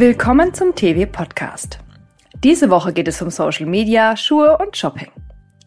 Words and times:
Willkommen 0.00 0.54
zum 0.54 0.74
TV 0.74 1.04
Podcast. 1.04 1.78
Diese 2.42 2.70
Woche 2.70 2.94
geht 2.94 3.06
es 3.06 3.20
um 3.20 3.28
Social 3.28 3.66
Media, 3.66 4.16
Schuhe 4.16 4.56
und 4.56 4.74
Shopping. 4.74 5.10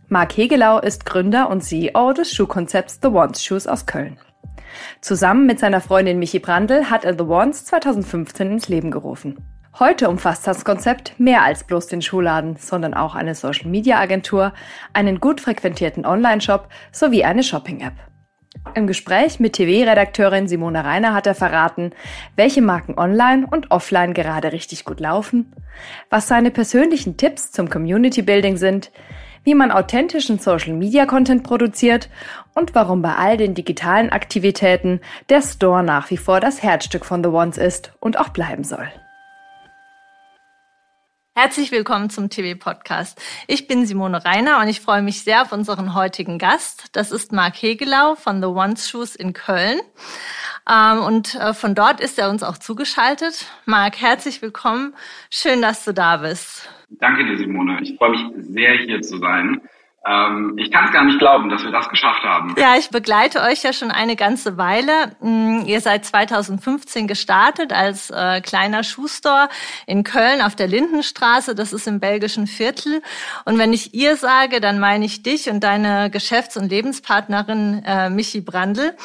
Marc 0.08 0.36
Hegelau 0.36 0.80
ist 0.80 1.06
Gründer 1.06 1.52
und 1.52 1.62
CEO 1.62 2.14
des 2.14 2.34
Schuhkonzepts 2.34 2.98
The 3.04 3.10
Ones 3.10 3.44
Shoes 3.46 3.68
aus 3.68 3.86
Köln. 3.86 4.18
Zusammen 5.02 5.46
mit 5.46 5.60
seiner 5.60 5.82
Freundin 5.82 6.18
Michi 6.18 6.40
Brandl 6.40 6.86
hat 6.86 7.06
er 7.06 7.16
The 7.16 7.26
Ones 7.26 7.66
2015 7.66 8.54
ins 8.54 8.70
Leben 8.70 8.90
gerufen. 8.90 9.38
Heute 9.78 10.10
umfasst 10.10 10.48
das 10.48 10.66
Konzept 10.66 11.20
mehr 11.20 11.44
als 11.44 11.64
bloß 11.64 11.86
den 11.86 12.02
Schuhladen, 12.02 12.56
sondern 12.56 12.96
auch 12.96 13.14
eine 13.14 13.36
Social 13.36 13.70
Media 13.70 14.00
Agentur, 14.00 14.52
einen 14.94 15.20
gut 15.20 15.42
frequentierten 15.42 16.08
Online-Shop 16.08 16.70
sowie 16.92 17.24
eine 17.24 17.44
Shopping-App. 17.44 17.94
Im 18.76 18.88
Gespräch 18.88 19.40
mit 19.40 19.54
TV-Redakteurin 19.54 20.48
Simone 20.48 20.84
Reiner 20.84 21.14
hat 21.14 21.28
er 21.28 21.36
verraten, 21.36 21.92
welche 22.36 22.62
Marken 22.62 22.98
online 22.98 23.46
und 23.50 23.72
offline 23.72 24.14
gerade 24.14 24.52
richtig 24.52 24.86
gut 24.86 25.00
laufen, 25.00 25.52
was 26.10 26.28
seine 26.28 26.52
persönlichen 26.52 27.18
Tipps 27.18 27.52
zum 27.52 27.70
Community 27.70 28.22
Building 28.22 28.58
sind, 28.58 28.92
wie 29.44 29.56
man 29.56 29.72
authentischen 29.72 30.40
Social 30.40 30.74
Media 30.74 31.06
Content 31.06 31.44
produziert 31.44 32.10
und 32.56 32.76
warum 32.76 33.02
bei 33.02 33.16
all 33.16 33.38
den 33.38 33.54
digitalen 33.54 34.12
Aktivitäten 34.12 35.02
der 35.30 35.42
Store 35.42 35.84
nach 35.84 36.10
wie 36.10 36.18
vor 36.18 36.40
das 36.40 36.64
Herzstück 36.64 37.06
von 37.06 37.24
The 37.24 37.30
Ones 37.30 37.58
ist 37.58 37.94
und 38.00 38.20
auch 38.20 38.30
bleiben 38.30 38.64
soll. 38.64 38.90
Herzlich 41.36 41.72
willkommen 41.72 42.12
zum 42.12 42.30
TV-Podcast. 42.30 43.20
Ich 43.48 43.66
bin 43.66 43.88
Simone 43.88 44.24
Reiner 44.24 44.60
und 44.60 44.68
ich 44.68 44.82
freue 44.82 45.02
mich 45.02 45.24
sehr 45.24 45.42
auf 45.42 45.52
unseren 45.52 45.96
heutigen 45.96 46.38
Gast. 46.38 46.96
Das 46.96 47.12
ist 47.12 47.32
Marc 47.32 47.56
Hegelau 47.56 48.14
von 48.14 48.40
The 48.40 48.50
Ones 48.50 48.88
Shoes 48.88 49.16
in 49.16 49.34
Köln. 49.34 49.80
Ähm, 50.70 51.00
und 51.00 51.34
äh, 51.34 51.56
von 51.56 51.74
dort 51.74 52.02
ist 52.02 52.20
er 52.20 52.30
uns 52.30 52.44
auch 52.44 52.60
zugeschaltet. 52.60 53.48
Marc, 53.66 54.00
herzlich 54.00 54.44
willkommen. 54.44 54.94
Schön, 55.32 55.64
dass 55.64 55.84
du 55.84 55.92
da 55.92 56.18
bist. 56.18 56.70
Danke 56.90 57.26
dir, 57.26 57.36
Simone. 57.36 57.80
Ich 57.82 57.98
freue 57.98 58.12
mich 58.12 58.22
sehr, 58.38 58.74
hier 58.78 59.02
zu 59.02 59.18
sein. 59.18 59.60
Ähm, 60.06 60.56
ich 60.58 60.70
kann 60.70 60.86
es 60.86 60.92
gar 60.92 61.06
nicht 61.06 61.18
glauben, 61.18 61.50
dass 61.50 61.64
wir 61.64 61.72
das 61.72 61.88
geschafft 61.88 62.24
haben. 62.24 62.56
Ja, 62.58 62.76
ich 62.78 62.90
begleite 62.90 63.42
euch 63.42 63.64
ja 63.64 63.72
schon 63.72 63.90
eine 63.90 64.18
ganze 64.18 64.58
Weile. 64.58 65.16
Mm, 65.22 65.62
ihr 65.66 65.80
seid 65.80 66.04
2015 66.04 67.08
gestartet 67.08 67.72
als 67.72 68.10
äh, 68.10 68.42
kleiner 68.42 68.84
Schuhstore 68.84 69.48
in 69.88 70.04
Köln 70.04 70.42
auf 70.42 70.56
der 70.56 70.68
Lindenstraße. 70.68 71.56
Das 71.56 71.72
ist 71.72 71.88
im 71.88 72.02
belgischen 72.02 72.48
Viertel. 72.48 73.02
Und 73.46 73.58
wenn 73.58 73.72
ich 73.72 73.94
ihr 73.94 74.18
sage, 74.18 74.60
dann 74.60 74.78
meine 74.78 75.06
ich 75.06 75.24
dich 75.24 75.50
und 75.50 75.64
deine 75.64 76.10
Geschäfts- 76.10 76.58
und 76.58 76.70
Lebenspartnerin 76.70 77.84
äh, 77.86 78.10
Michi 78.10 78.42
Brandl. 78.42 78.98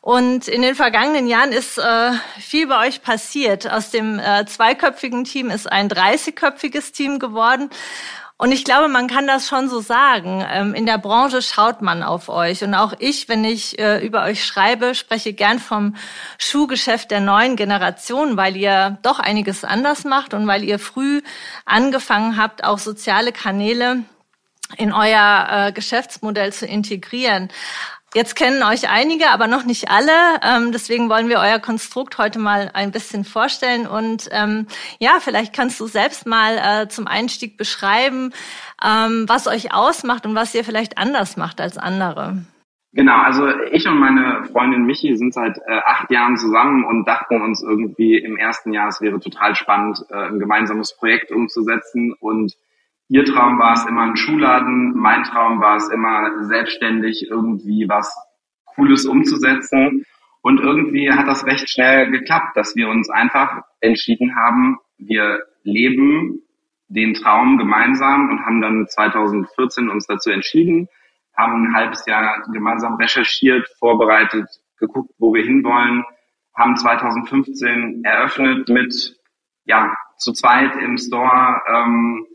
Und 0.00 0.48
in 0.48 0.62
den 0.62 0.74
vergangenen 0.74 1.28
Jahren 1.28 1.52
ist 1.52 1.78
äh, 1.78 2.10
viel 2.38 2.66
bei 2.66 2.88
euch 2.88 3.02
passiert. 3.02 3.70
Aus 3.70 3.90
dem 3.90 4.18
äh, 4.18 4.46
zweiköpfigen 4.46 5.22
Team 5.22 5.50
ist 5.50 5.70
ein 5.70 5.88
30-köpfiges 5.88 6.92
Team 6.92 7.20
geworden. 7.20 7.70
Und 8.40 8.52
ich 8.52 8.64
glaube, 8.64 8.88
man 8.88 9.06
kann 9.06 9.26
das 9.26 9.46
schon 9.46 9.68
so 9.68 9.80
sagen. 9.80 10.42
Ähm, 10.50 10.72
in 10.72 10.86
der 10.86 10.96
Branche 10.96 11.42
schaut 11.42 11.82
man 11.82 12.02
auf 12.02 12.30
euch. 12.30 12.64
Und 12.64 12.74
auch 12.74 12.94
ich, 12.98 13.28
wenn 13.28 13.44
ich 13.44 13.78
äh, 13.78 13.98
über 13.98 14.24
euch 14.24 14.46
schreibe, 14.46 14.94
spreche 14.94 15.34
gern 15.34 15.58
vom 15.58 15.94
Schuhgeschäft 16.38 17.10
der 17.10 17.20
neuen 17.20 17.56
Generation, 17.56 18.38
weil 18.38 18.56
ihr 18.56 18.96
doch 19.02 19.18
einiges 19.18 19.62
anders 19.62 20.04
macht 20.04 20.32
und 20.32 20.46
weil 20.46 20.64
ihr 20.64 20.78
früh 20.78 21.20
angefangen 21.66 22.38
habt, 22.38 22.64
auch 22.64 22.78
soziale 22.78 23.32
Kanäle 23.32 24.04
in 24.78 24.94
euer 24.94 25.48
äh, 25.50 25.72
Geschäftsmodell 25.72 26.50
zu 26.50 26.64
integrieren. 26.64 27.50
Jetzt 28.12 28.34
kennen 28.34 28.64
euch 28.64 28.90
einige, 28.90 29.30
aber 29.30 29.46
noch 29.46 29.64
nicht 29.64 29.88
alle. 29.88 30.10
Ähm, 30.42 30.72
deswegen 30.72 31.08
wollen 31.08 31.28
wir 31.28 31.38
euer 31.38 31.60
Konstrukt 31.60 32.18
heute 32.18 32.40
mal 32.40 32.70
ein 32.74 32.90
bisschen 32.90 33.24
vorstellen. 33.24 33.86
Und 33.86 34.28
ähm, 34.32 34.66
ja, 34.98 35.18
vielleicht 35.20 35.54
kannst 35.54 35.78
du 35.78 35.86
selbst 35.86 36.26
mal 36.26 36.58
äh, 36.58 36.88
zum 36.88 37.06
Einstieg 37.06 37.56
beschreiben, 37.56 38.32
ähm, 38.84 39.26
was 39.28 39.46
euch 39.46 39.72
ausmacht 39.72 40.26
und 40.26 40.34
was 40.34 40.52
ihr 40.56 40.64
vielleicht 40.64 40.98
anders 40.98 41.36
macht 41.36 41.60
als 41.60 41.78
andere. 41.78 42.38
Genau, 42.92 43.16
also 43.20 43.48
ich 43.70 43.86
und 43.86 43.98
meine 44.00 44.42
Freundin 44.50 44.82
Michi 44.82 45.14
sind 45.16 45.32
seit 45.32 45.58
äh, 45.58 45.78
acht 45.86 46.10
Jahren 46.10 46.36
zusammen 46.36 46.84
und 46.84 47.06
dachten 47.06 47.40
uns 47.40 47.62
irgendwie 47.62 48.18
im 48.18 48.36
ersten 48.36 48.72
Jahr, 48.72 48.88
es 48.88 49.00
wäre 49.00 49.20
total 49.20 49.54
spannend, 49.54 50.04
äh, 50.10 50.16
ein 50.16 50.40
gemeinsames 50.40 50.96
Projekt 50.96 51.30
umzusetzen 51.30 52.12
und 52.18 52.56
Ihr 53.12 53.24
Traum 53.24 53.58
war 53.58 53.72
es 53.72 53.84
immer 53.86 54.02
ein 54.02 54.16
Schuhladen, 54.16 54.92
mein 54.96 55.24
Traum 55.24 55.60
war 55.60 55.74
es 55.74 55.88
immer 55.88 56.44
selbstständig 56.44 57.26
irgendwie 57.28 57.88
was 57.88 58.16
Cooles 58.66 59.04
umzusetzen. 59.04 60.04
Und 60.42 60.60
irgendwie 60.60 61.10
hat 61.10 61.26
das 61.26 61.44
recht 61.44 61.68
schnell 61.68 62.08
geklappt, 62.12 62.56
dass 62.56 62.76
wir 62.76 62.88
uns 62.88 63.10
einfach 63.10 63.62
entschieden 63.80 64.36
haben, 64.36 64.78
wir 64.96 65.40
leben 65.64 66.40
den 66.86 67.14
Traum 67.14 67.58
gemeinsam 67.58 68.30
und 68.30 68.46
haben 68.46 68.60
dann 68.60 68.86
2014 68.86 69.88
uns 69.88 70.06
dazu 70.06 70.30
entschieden, 70.30 70.88
haben 71.36 71.64
ein 71.64 71.74
halbes 71.74 72.06
Jahr 72.06 72.44
gemeinsam 72.52 72.94
recherchiert, 72.94 73.68
vorbereitet, 73.80 74.46
geguckt, 74.78 75.10
wo 75.18 75.34
wir 75.34 75.42
hinwollen, 75.42 76.04
haben 76.56 76.76
2015 76.76 78.04
eröffnet 78.04 78.68
mit, 78.68 79.16
ja, 79.64 79.96
zu 80.16 80.32
zweit 80.32 80.76
im 80.76 80.96
Store, 80.96 81.60
ähm, 81.74 82.26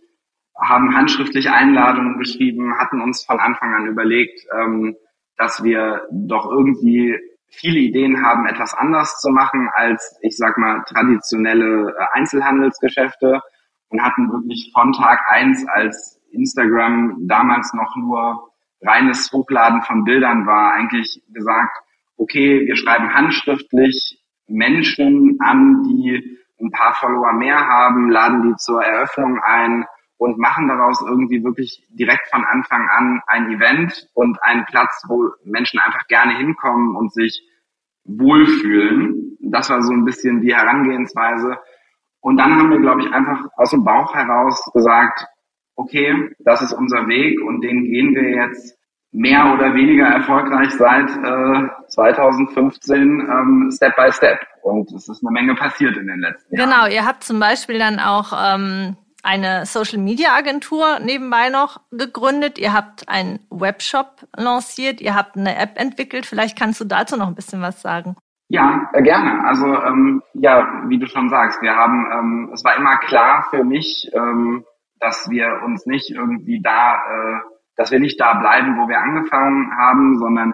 haben 0.60 0.96
handschriftlich 0.96 1.50
Einladungen 1.50 2.18
geschrieben, 2.18 2.78
hatten 2.78 3.02
uns 3.02 3.26
von 3.26 3.40
Anfang 3.40 3.74
an 3.74 3.88
überlegt, 3.88 4.46
ähm, 4.58 4.96
dass 5.38 5.64
wir 5.64 6.08
doch 6.12 6.50
irgendwie 6.50 7.18
viele 7.50 7.80
Ideen 7.80 8.26
haben, 8.26 8.46
etwas 8.48 8.74
anders 8.74 9.20
zu 9.20 9.30
machen 9.30 9.70
als, 9.74 10.18
ich 10.22 10.38
sag 10.38 10.58
mal, 10.58 10.84
traditionelle 10.88 11.92
äh, 11.92 12.06
Einzelhandelsgeschäfte 12.14 13.42
und 13.90 14.02
hatten 14.02 14.32
wirklich 14.32 14.72
von 14.74 14.94
Tag 14.94 15.22
eins, 15.30 15.66
als 15.68 16.22
Instagram 16.32 17.28
damals 17.28 17.74
noch 17.74 17.96
nur 17.96 18.50
reines 18.82 19.32
Hochladen 19.32 19.82
von 19.84 20.04
Bildern 20.04 20.46
war, 20.46 20.74
eigentlich 20.74 21.22
gesagt, 21.34 21.78
okay, 22.18 22.66
wir 22.66 22.76
schreiben 22.76 23.14
handschriftlich 23.14 24.22
Menschen 24.48 25.38
an, 25.40 25.84
die 25.84 26.40
ein 26.62 26.72
paar 26.72 26.94
Follower 26.96 27.34
mehr 27.34 27.68
haben, 27.68 28.10
laden 28.10 28.44
die 28.44 28.56
zur 28.58 28.84
Eröffnung 28.84 29.40
ein, 29.44 29.86
und 30.18 30.38
machen 30.38 30.68
daraus 30.68 31.02
irgendwie 31.02 31.44
wirklich 31.44 31.86
direkt 31.90 32.28
von 32.30 32.44
Anfang 32.44 32.88
an 32.90 33.22
ein 33.28 33.52
Event 33.52 34.08
und 34.14 34.42
einen 34.44 34.66
Platz, 34.66 35.04
wo 35.08 35.30
Menschen 35.44 35.80
einfach 35.80 36.08
gerne 36.08 36.38
hinkommen 36.38 36.96
und 36.96 37.14
sich 37.14 37.42
wohlfühlen. 38.06 39.38
Das 39.42 39.70
war 39.70 39.82
so 39.82 39.92
ein 39.92 40.06
bisschen 40.06 40.42
die 40.42 40.56
Herangehensweise. 40.56 41.58
Und 42.22 42.38
dann 42.38 42.56
haben 42.56 42.72
wir, 42.72 42.80
glaube 42.80 43.02
ich, 43.02 43.12
einfach 43.12 43.46
aus 43.56 43.72
dem 43.72 43.84
Bauch 43.84 44.14
heraus 44.16 44.64
gesagt, 44.74 45.26
okay, 45.76 46.32
das 46.40 46.62
ist 46.62 46.74
unser 46.74 47.08
Weg 47.08 47.40
und 47.42 47.62
den 47.62 47.84
gehen 47.84 48.16
wir 48.16 48.30
jetzt 48.30 48.78
mehr 49.12 49.54
oder 49.54 49.74
weniger 49.74 50.08
erfolgreich 50.08 50.72
seit 50.72 51.10
äh, 51.10 51.68
2015 51.88 52.98
ähm, 53.02 53.70
Step 53.72 53.96
by 53.96 54.12
Step. 54.12 54.40
Und 54.62 54.92
es 54.92 55.08
ist 55.08 55.24
eine 55.24 55.32
Menge 55.32 55.56
passiert 55.56 55.96
in 55.98 56.08
den 56.08 56.20
letzten 56.20 56.56
Jahren. 56.56 56.70
Genau, 56.70 56.88
ihr 56.88 57.06
habt 57.06 57.24
zum 57.24 57.40
Beispiel 57.40 57.80
dann 57.80 58.00
auch 58.00 58.34
ähm, 58.34 58.98
eine 59.26 59.66
Social 59.66 59.98
Media 59.98 60.36
Agentur 60.36 61.00
nebenbei 61.00 61.50
noch 61.50 61.82
gegründet. 61.92 62.60
Ihr 62.60 62.74
habt 62.74 63.10
einen 63.10 63.40
Webshop 63.50 64.28
lanciert. 64.38 65.02
Ihr 65.02 65.16
habt 65.16 65.36
eine 65.36 65.58
App 65.58 65.80
entwickelt. 65.80 66.26
Vielleicht 66.26 66.58
kannst 66.58 66.80
du 66.80 66.86
dazu 66.86 67.18
noch 67.18 67.28
ein 67.28 67.36
bisschen 67.36 67.62
was 67.62 67.82
sagen. 67.82 68.16
Ja, 68.48 68.90
äh, 68.94 69.02
gerne. 69.02 69.44
Also 69.46 69.66
ähm, 69.66 70.22
ja, 70.34 70.84
wie 70.88 71.00
du 71.00 71.08
schon 71.08 71.30
sagst, 71.30 71.62
wir 71.64 71.76
haben, 71.76 72.06
ähm, 72.14 72.52
es 72.54 72.64
war 72.64 72.78
immer 72.78 72.98
klar 72.98 73.48
für 73.50 73.64
mich, 73.64 74.10
ähm, 74.14 74.64
dass 75.00 75.28
wir 75.30 75.62
uns 75.66 75.88
nicht 75.88 76.12
irgendwie 76.12 76.62
da, 76.62 76.94
äh, 76.94 77.40
dass 77.76 77.92
wir 77.92 78.00
nicht 78.00 78.20
da 78.20 78.36
bleiben, 78.36 78.78
wo 78.78 78.88
wir 78.88 79.00
angefangen 79.00 79.76
haben, 79.76 80.20
sondern 80.20 80.54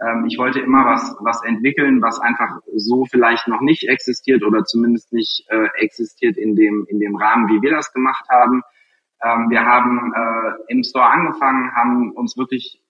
ähm, 0.00 0.26
ich 0.26 0.38
wollte 0.38 0.60
immer 0.60 0.84
was, 0.84 1.16
was 1.20 1.42
entwickeln, 1.44 2.00
was 2.02 2.20
einfach 2.20 2.60
so 2.76 3.04
vielleicht 3.06 3.48
noch 3.48 3.60
nicht 3.60 3.88
existiert 3.88 4.44
oder 4.44 4.64
zumindest 4.64 5.12
nicht 5.12 5.44
äh, 5.48 5.68
existiert 5.76 6.36
in 6.36 6.54
dem, 6.54 6.86
in 6.88 7.00
dem 7.00 7.16
Rahmen, 7.16 7.48
wie 7.48 7.62
wir 7.62 7.72
das 7.72 7.92
gemacht 7.92 8.24
haben. 8.30 8.62
Ähm, 9.22 9.50
wir 9.50 9.64
haben 9.64 10.12
äh, 10.14 10.72
im 10.72 10.84
Store 10.84 11.06
angefangen, 11.06 11.74
haben 11.74 12.12
uns 12.12 12.36
wirklich 12.36 12.80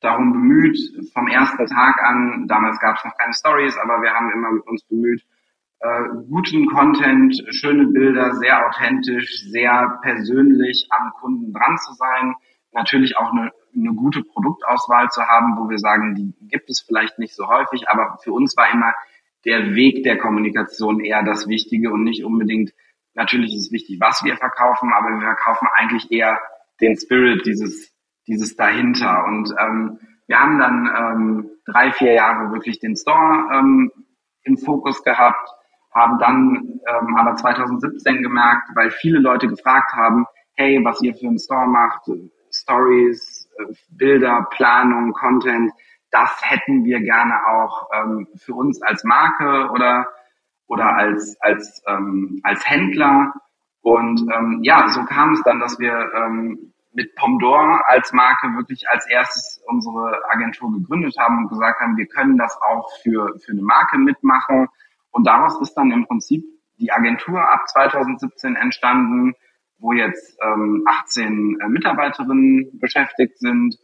darum 0.00 0.32
bemüht, 0.32 0.78
vom 1.12 1.28
ersten 1.28 1.66
Tag 1.66 2.02
an, 2.02 2.46
damals 2.48 2.78
gab 2.80 2.96
es 2.96 3.04
noch 3.04 3.16
keine 3.16 3.34
Stories, 3.34 3.76
aber 3.78 4.02
wir 4.02 4.12
haben 4.12 4.30
immer 4.30 4.48
uns 4.66 4.84
bemüht, 4.84 5.22
äh, 5.80 6.08
guten 6.28 6.66
Content, 6.66 7.36
schöne 7.50 7.86
Bilder, 7.86 8.34
sehr 8.34 8.66
authentisch, 8.66 9.44
sehr 9.50 9.98
persönlich 10.02 10.88
am 10.90 11.12
Kunden 11.20 11.52
dran 11.52 11.76
zu 11.78 11.92
sein, 11.94 12.34
natürlich 12.72 13.16
auch 13.16 13.32
eine 13.32 13.52
eine 13.78 13.94
gute 13.94 14.22
Produktauswahl 14.22 15.08
zu 15.10 15.22
haben, 15.22 15.56
wo 15.58 15.68
wir 15.68 15.78
sagen, 15.78 16.14
die 16.14 16.34
gibt 16.48 16.70
es 16.70 16.80
vielleicht 16.80 17.18
nicht 17.18 17.34
so 17.34 17.48
häufig, 17.48 17.88
aber 17.88 18.18
für 18.22 18.32
uns 18.32 18.56
war 18.56 18.70
immer 18.72 18.92
der 19.44 19.74
Weg 19.74 20.02
der 20.04 20.18
Kommunikation 20.18 21.00
eher 21.00 21.22
das 21.22 21.48
Wichtige 21.48 21.90
und 21.90 22.04
nicht 22.04 22.24
unbedingt, 22.24 22.72
natürlich 23.14 23.54
ist 23.54 23.66
es 23.66 23.72
wichtig, 23.72 23.98
was 24.00 24.22
wir 24.24 24.36
verkaufen, 24.36 24.92
aber 24.92 25.10
wir 25.10 25.20
verkaufen 25.20 25.68
eigentlich 25.74 26.10
eher 26.10 26.38
den 26.80 26.96
Spirit 26.96 27.46
dieses, 27.46 27.92
dieses 28.26 28.56
dahinter. 28.56 29.24
Und 29.24 29.52
ähm, 29.58 29.98
wir 30.26 30.38
haben 30.38 30.58
dann 30.58 30.90
ähm, 30.96 31.50
drei, 31.66 31.92
vier 31.92 32.14
Jahre 32.14 32.52
wirklich 32.52 32.80
den 32.80 32.96
Store 32.96 33.48
ähm, 33.52 33.90
im 34.42 34.56
Fokus 34.58 35.02
gehabt, 35.02 35.48
haben 35.94 36.18
dann 36.18 36.80
ähm, 36.86 37.16
aber 37.16 37.36
2017 37.36 38.22
gemerkt, 38.22 38.68
weil 38.74 38.90
viele 38.90 39.18
Leute 39.18 39.48
gefragt 39.48 39.92
haben, 39.94 40.26
hey, 40.54 40.80
was 40.84 41.00
ihr 41.02 41.14
für 41.14 41.26
einen 41.26 41.38
Store 41.38 41.66
macht, 41.66 42.10
Stories, 42.52 43.37
Bilder, 43.90 44.46
Planung, 44.50 45.12
Content, 45.12 45.72
das 46.10 46.30
hätten 46.42 46.84
wir 46.84 47.00
gerne 47.00 47.34
auch 47.46 47.88
ähm, 47.92 48.28
für 48.36 48.54
uns 48.54 48.80
als 48.82 49.04
Marke 49.04 49.70
oder 49.70 50.06
oder 50.66 50.96
als 50.96 51.36
als 51.40 51.82
ähm, 51.86 52.40
als 52.44 52.68
Händler 52.68 53.32
und 53.82 54.20
ähm, 54.34 54.60
ja, 54.62 54.88
so 54.88 55.04
kam 55.04 55.32
es 55.32 55.42
dann, 55.42 55.60
dass 55.60 55.78
wir 55.78 56.12
ähm, 56.14 56.72
mit 56.92 57.14
Pomdor 57.14 57.80
als 57.86 58.12
Marke 58.12 58.48
wirklich 58.56 58.88
als 58.90 59.08
erstes 59.08 59.62
unsere 59.66 60.20
Agentur 60.30 60.72
gegründet 60.72 61.16
haben 61.18 61.38
und 61.38 61.48
gesagt 61.48 61.80
haben, 61.80 61.96
wir 61.96 62.06
können 62.06 62.36
das 62.36 62.58
auch 62.60 62.90
für, 63.02 63.38
für 63.38 63.52
eine 63.52 63.62
Marke 63.62 63.98
mitmachen. 63.98 64.68
Und 65.10 65.26
daraus 65.26 65.60
ist 65.60 65.74
dann 65.74 65.90
im 65.90 66.06
Prinzip 66.06 66.44
die 66.78 66.90
Agentur 66.92 67.40
ab 67.40 67.68
2017 67.68 68.56
entstanden, 68.56 69.34
wo 69.78 69.92
jetzt 69.92 70.38
ähm, 70.42 70.84
18 70.86 71.58
äh, 71.60 71.68
Mitarbeiterinnen 71.68 72.78
beschäftigt 72.78 73.38
sind. 73.38 73.76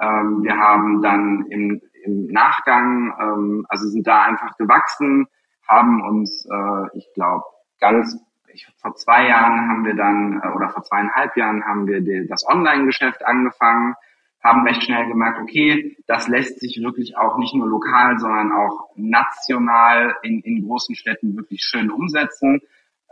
Ähm, 0.00 0.42
wir 0.42 0.56
haben 0.56 1.02
dann 1.02 1.46
im, 1.50 1.80
im 2.04 2.26
Nachgang, 2.26 3.14
ähm, 3.20 3.66
also 3.68 3.88
sind 3.88 4.06
da 4.06 4.22
einfach 4.22 4.56
gewachsen, 4.56 5.26
haben 5.68 6.02
uns, 6.02 6.46
äh, 6.50 6.98
ich 6.98 7.08
glaube, 7.14 7.44
ganz 7.80 8.18
ich, 8.56 8.66
vor 8.80 8.94
zwei 8.94 9.28
Jahren 9.28 9.68
haben 9.68 9.84
wir 9.84 9.94
dann, 9.94 10.40
äh, 10.42 10.48
oder 10.56 10.70
vor 10.70 10.82
zweieinhalb 10.82 11.36
Jahren 11.36 11.64
haben 11.64 11.86
wir 11.86 12.00
die, 12.00 12.26
das 12.28 12.46
Online-Geschäft 12.48 13.24
angefangen, 13.24 13.94
haben 14.42 14.66
recht 14.66 14.82
schnell 14.82 15.06
gemerkt, 15.06 15.40
okay, 15.40 15.96
das 16.06 16.28
lässt 16.28 16.60
sich 16.60 16.80
wirklich 16.82 17.16
auch 17.16 17.36
nicht 17.38 17.54
nur 17.54 17.66
lokal, 17.66 18.18
sondern 18.18 18.52
auch 18.52 18.90
national 18.94 20.14
in, 20.22 20.40
in 20.40 20.66
großen 20.66 20.94
Städten 20.94 21.36
wirklich 21.36 21.62
schön 21.62 21.90
umsetzen. 21.90 22.60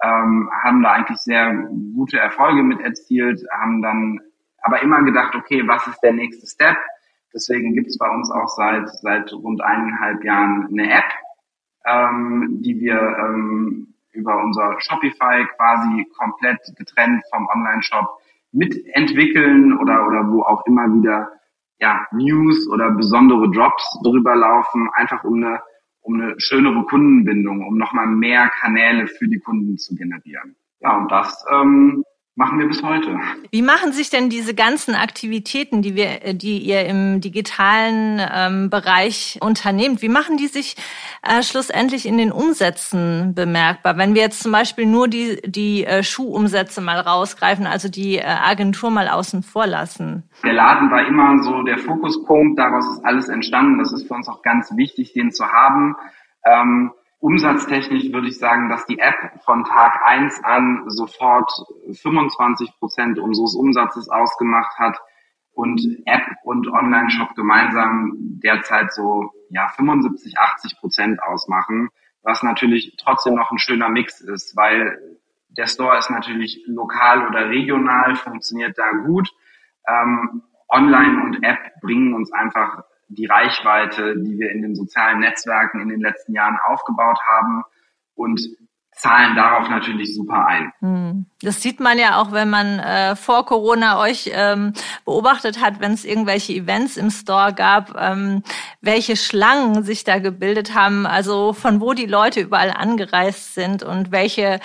Ähm, 0.05 0.51
haben 0.63 0.83
da 0.83 0.93
eigentlich 0.93 1.19
sehr 1.19 1.55
gute 1.95 2.19
Erfolge 2.19 2.63
mit 2.63 2.81
erzielt, 2.81 3.41
haben 3.51 3.81
dann 3.81 4.21
aber 4.63 4.83
immer 4.83 5.03
gedacht, 5.03 5.35
okay, 5.35 5.67
was 5.67 5.87
ist 5.87 6.01
der 6.01 6.13
nächste 6.13 6.47
Step? 6.47 6.77
Deswegen 7.33 7.75
gibt 7.75 7.89
es 7.89 7.97
bei 7.97 8.09
uns 8.09 8.31
auch 8.31 8.49
seit, 8.49 8.89
seit 9.01 9.33
rund 9.33 9.63
eineinhalb 9.63 10.23
Jahren 10.23 10.69
eine 10.71 10.93
App, 10.93 11.11
ähm, 11.87 12.61
die 12.61 12.79
wir 12.81 13.01
ähm, 13.01 13.95
über 14.13 14.43
unser 14.43 14.77
Shopify 14.81 15.47
quasi 15.57 16.07
komplett 16.19 16.61
getrennt 16.77 17.23
vom 17.33 17.49
Online-Shop 17.49 18.07
mitentwickeln 18.53 19.79
oder, 19.79 20.07
oder 20.07 20.31
wo 20.31 20.43
auch 20.43 20.65
immer 20.67 20.87
wieder 20.95 21.33
ja, 21.81 22.07
News 22.13 22.69
oder 22.69 22.91
besondere 22.93 23.51
Drops 23.51 23.85
drüber 24.05 24.37
laufen, 24.37 24.89
einfach 24.95 25.25
um 25.25 25.43
eine, 25.43 25.61
um 26.05 26.21
eine 26.21 26.35
schönere 26.39 26.85
Kundenbindung, 26.85 27.67
um 27.67 27.79
nochmal 27.79 28.07
mehr 28.07 28.51
Kanäle 28.61 29.09
für 29.09 29.27
die 29.27 29.39
Kunden 29.39 29.79
zu 29.79 29.97
generieren. 29.97 30.55
Ja, 30.81 30.99
und 30.99 31.11
das 31.11 31.45
ähm, 31.51 32.05
machen 32.37 32.59
wir 32.59 32.67
bis 32.67 32.83
heute. 32.83 33.17
Wie 33.51 33.63
machen 33.63 33.93
sich 33.93 34.11
denn 34.11 34.29
diese 34.29 34.55
ganzen 34.55 34.95
Aktivitäten, 34.95 35.83
die 35.83 35.95
wir, 35.95 36.25
äh, 36.25 36.35
die 36.35 36.59
ihr 36.59 36.85
im 36.87 37.21
digitalen 37.21 38.21
ähm, 38.21 38.71
Bereich 38.71 39.39
unternehmt, 39.41 40.03
wie 40.03 40.09
machen 40.09 40.37
die 40.37 40.49
sich 40.49 40.77
äh, 41.23 41.43
schlussendlich 41.43 42.07
in 42.07 42.19
den 42.19 42.33
Umsätzen 42.33 43.35
bemerkbar? 43.35 43.97
Wenn 43.97 44.15
wir 44.15 44.23
jetzt 44.23 44.43
zum 44.43 44.51
Beispiel 44.51 44.87
nur 44.87 45.07
die, 45.07 45.41
die 45.47 45.85
äh, 45.85 46.03
Schuhumsätze 46.03 46.81
mal 46.81 46.99
rausgreifen, 46.99 47.67
also 47.67 47.89
die 47.89 48.19
äh, 48.19 48.25
Agentur 48.25 48.91
mal 48.91 49.09
außen 49.09 49.43
vor 49.43 49.67
lassen. 49.67 50.29
Der 50.43 50.55
Laden 50.55 50.91
war 50.91 51.07
immer 51.07 51.43
so 51.43 51.63
der 51.63 51.79
Fokuspunkt, 51.79 52.59
daraus 52.59 52.87
ist 52.89 53.05
alles 53.05 53.29
entstanden. 53.29 53.79
Das 53.79 53.93
ist 53.93 54.09
für 54.09 54.15
uns 54.15 54.29
auch 54.29 54.43
ganz 54.43 54.77
wichtig, 54.77 55.13
den 55.13 55.31
zu 55.31 55.47
haben. 55.47 55.95
Ähm, 56.45 56.93
Umsatztechnisch 57.25 58.13
würde 58.13 58.29
ich 58.29 58.39
sagen, 58.39 58.69
dass 58.69 58.85
die 58.85 58.99
App 58.99 59.17
von 59.47 59.65
Tag 59.65 59.99
eins 60.05 60.45
an 60.45 60.85
sofort 60.89 61.51
25 61.91 62.79
Prozent 62.79 63.19
unseres 63.19 63.55
Umsatzes 63.55 64.11
ausgemacht 64.11 64.79
hat 64.79 64.99
und 65.55 65.81
App 66.05 66.21
und 66.43 66.69
Online-Shop 66.69 67.35
gemeinsam 67.35 68.13
derzeit 68.19 68.93
so 68.93 69.31
ja 69.49 69.69
75, 69.69 70.39
80 70.39 70.77
Prozent 70.79 71.23
ausmachen, 71.23 71.89
was 72.23 72.43
natürlich 72.43 72.95
trotzdem 73.03 73.37
noch 73.37 73.51
ein 73.51 73.59
schöner 73.59 73.89
Mix 73.89 74.21
ist, 74.21 74.55
weil 74.55 75.19
der 75.49 75.67
Store 75.67 75.97
ist 75.97 76.11
natürlich 76.11 76.63
lokal 76.67 77.27
oder 77.27 77.49
regional, 77.49 78.17
funktioniert 78.17 78.77
da 78.77 78.91
gut. 79.07 79.31
Ähm, 79.89 80.43
Online 80.69 81.23
und 81.23 81.43
App 81.43 81.81
bringen 81.81 82.13
uns 82.13 82.31
einfach 82.33 82.85
die 83.09 83.27
Reichweite, 83.27 84.17
die 84.17 84.39
wir 84.39 84.51
in 84.51 84.63
den 84.63 84.75
sozialen 84.75 85.21
Netzwerken 85.21 85.81
in 85.81 85.89
den 85.89 86.01
letzten 86.01 86.35
Jahren 86.35 86.59
aufgebaut 86.67 87.19
haben 87.27 87.65
und 88.15 88.41
zahlen 88.95 89.35
darauf 89.35 89.69
natürlich 89.69 90.15
super 90.15 90.47
ein. 90.47 90.73
Hm. 90.81 91.27
Das 91.43 91.61
sieht 91.61 91.81
man 91.81 91.99
ja 91.99 92.21
auch, 92.21 92.33
wenn 92.33 92.49
man 92.49 92.79
äh, 92.79 93.17
vor 93.17 93.45
Corona 93.45 94.01
euch 94.01 94.31
ähm, 94.33 94.73
beobachtet 95.05 95.61
hat, 95.61 95.81
wenn 95.81 95.93
es 95.93 96.05
irgendwelche 96.05 96.53
Events 96.53 96.97
im 96.97 97.11
Store 97.11 97.53
gab, 97.53 98.01
ähm, 98.01 98.43
welche 98.81 99.17
Schlangen 99.17 99.83
sich 99.83 100.05
da 100.05 100.21
gebildet 100.21 100.75
haben, 100.75 101.07
also 101.07 101.53
von 101.53 101.81
wo 101.81 101.93
die 101.93 102.07
Leute 102.07 102.41
überall 102.41 102.71
angereist 102.71 103.55
sind 103.55 103.83
und 103.83 104.13
welche 104.13 104.61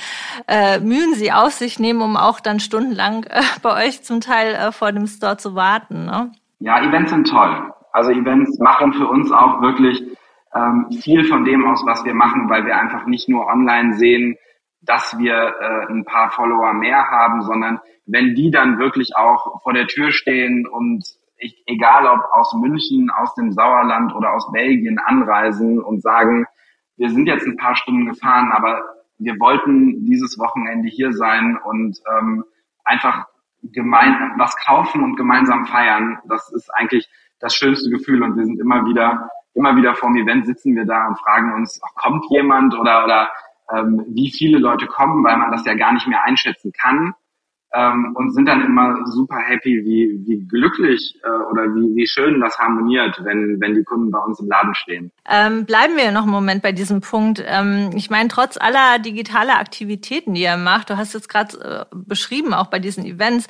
äh, 0.48 0.80
Mühen 0.80 1.16
sie 1.16 1.32
auf 1.32 1.54
sich 1.54 1.80
nehmen, 1.80 2.02
um 2.02 2.16
auch 2.16 2.40
dann 2.40 2.60
stundenlang 2.60 3.24
äh, 3.24 3.42
bei 3.64 3.88
euch 3.88 4.04
zum 4.04 4.22
Teil 4.22 4.54
äh, 4.54 4.72
vor 4.72 4.92
dem 4.92 5.08
Store 5.08 5.38
zu 5.38 5.56
warten. 5.56 6.06
Ne? 6.06 6.32
Ja, 6.60 6.82
Events 6.84 7.12
sind 7.12 7.28
toll. 7.28 7.74
Also 7.92 8.12
Events 8.12 8.60
machen 8.60 8.94
für 8.94 9.08
uns 9.08 9.32
auch 9.32 9.62
wirklich 9.62 10.04
ähm, 10.54 10.88
viel 11.02 11.26
von 11.26 11.46
dem 11.46 11.66
aus, 11.66 11.84
was 11.86 12.04
wir 12.06 12.14
machen, 12.14 12.50
weil 12.50 12.66
wir 12.66 12.78
einfach 12.78 13.06
nicht 13.06 13.30
nur 13.30 13.48
online 13.48 13.94
sehen, 13.94 14.38
dass 14.82 15.18
wir 15.18 15.34
äh, 15.34 15.92
ein 15.92 16.06
paar 16.06 16.32
Follower 16.32 16.74
mehr 16.74 17.10
haben, 17.10 17.42
sondern 17.42 17.80
wenn 18.06 18.34
die 18.34 18.50
dann 18.50 18.80
wirklich 18.80 19.16
auch 19.16 19.62
vor 19.62 19.74
der 19.74 19.88
Tür 19.88 20.12
stehen 20.12 20.66
und 20.68 21.04
ich, 21.38 21.64
egal 21.68 22.06
ob 22.06 22.22
aus 22.34 22.54
München, 22.54 23.10
aus 23.10 23.34
dem 23.36 23.52
Sauerland 23.52 24.14
oder 24.14 24.34
aus 24.34 24.52
Belgien 24.52 25.00
anreisen 25.00 25.80
und 25.80 26.02
sagen, 26.02 26.46
wir 26.98 27.10
sind 27.10 27.28
jetzt 27.28 27.46
ein 27.46 27.56
paar 27.56 27.76
Stunden 27.76 28.08
gefahren, 28.08 28.52
aber 28.52 28.84
wir 29.20 29.40
wollten 29.40 30.06
dieses 30.06 30.38
Wochenende 30.38 30.90
hier 30.90 31.14
sein 31.14 31.58
und 31.64 31.98
ähm, 32.18 32.44
einfach 32.84 33.26
gemein 33.64 34.34
was 34.38 34.56
kaufen 34.58 35.04
und 35.04 35.16
gemeinsam 35.16 35.66
feiern. 35.66 36.20
Das 36.28 36.52
ist 36.52 36.70
eigentlich 36.76 37.10
das 37.40 37.56
schönste 37.56 37.90
Gefühl 37.90 38.24
und 38.24 38.38
wir 38.38 38.46
sind 38.46 38.60
immer 38.60 38.86
wieder, 38.86 39.30
immer 39.54 39.76
wieder 39.76 39.96
vor 39.96 40.10
dem 40.10 40.24
Event 40.24 40.46
sitzen 40.46 40.76
wir 40.76 40.86
da 40.86 41.08
und 41.08 41.20
fragen 41.20 41.54
uns, 41.54 41.80
kommt 41.96 42.26
jemand 42.30 42.74
oder, 42.78 43.04
oder 43.04 43.30
ähm, 43.72 44.06
wie 44.10 44.32
viele 44.32 44.60
Leute 44.60 44.88
kommen, 44.88 45.24
weil 45.24 45.38
man 45.38 45.52
das 45.52 45.66
ja 45.66 45.74
gar 45.76 45.94
nicht 45.94 46.08
mehr 46.08 46.24
einschätzen 46.24 46.72
kann 46.72 47.14
ähm, 47.74 48.16
und 48.16 48.34
sind 48.34 48.48
dann 48.48 48.66
immer 48.66 49.06
super 49.06 49.38
happy, 49.38 49.84
wie, 49.86 50.24
wie 50.26 50.48
glücklich 50.48 51.20
äh, 51.24 51.30
oder 51.52 51.64
wie, 51.76 51.96
wie 51.96 52.08
schön 52.08 52.40
das 52.42 52.58
harmoniert, 52.58 53.20
wenn, 53.24 53.60
wenn 53.60 53.76
die 53.76 53.84
Kunden 53.84 54.12
bei 54.12 54.20
uns 54.20 54.40
im 54.40 54.48
Laden 54.48 54.74
stehen. 54.74 55.12
Ähm, 55.30 55.66
bleiben 55.66 55.96
wir 55.96 56.12
noch 56.12 56.24
einen 56.24 56.32
Moment 56.32 56.64
bei 56.64 56.72
diesem 56.72 57.02
Punkt. 57.02 57.44
Ähm, 57.46 57.92
ich 57.96 58.10
meine, 58.10 58.30
trotz 58.30 58.58
aller 58.58 59.00
digitaler 59.00 59.60
Aktivitäten, 59.60 60.34
die 60.34 60.42
ihr 60.42 60.58
macht, 60.58 60.90
du 60.90 60.98
hast 60.98 61.14
jetzt 61.14 61.30
gerade 61.30 61.88
äh, 61.92 61.96
beschrieben, 61.96 62.54
auch 62.54 62.68
bei 62.68 62.80
diesen 62.80 63.06
Events, 63.06 63.48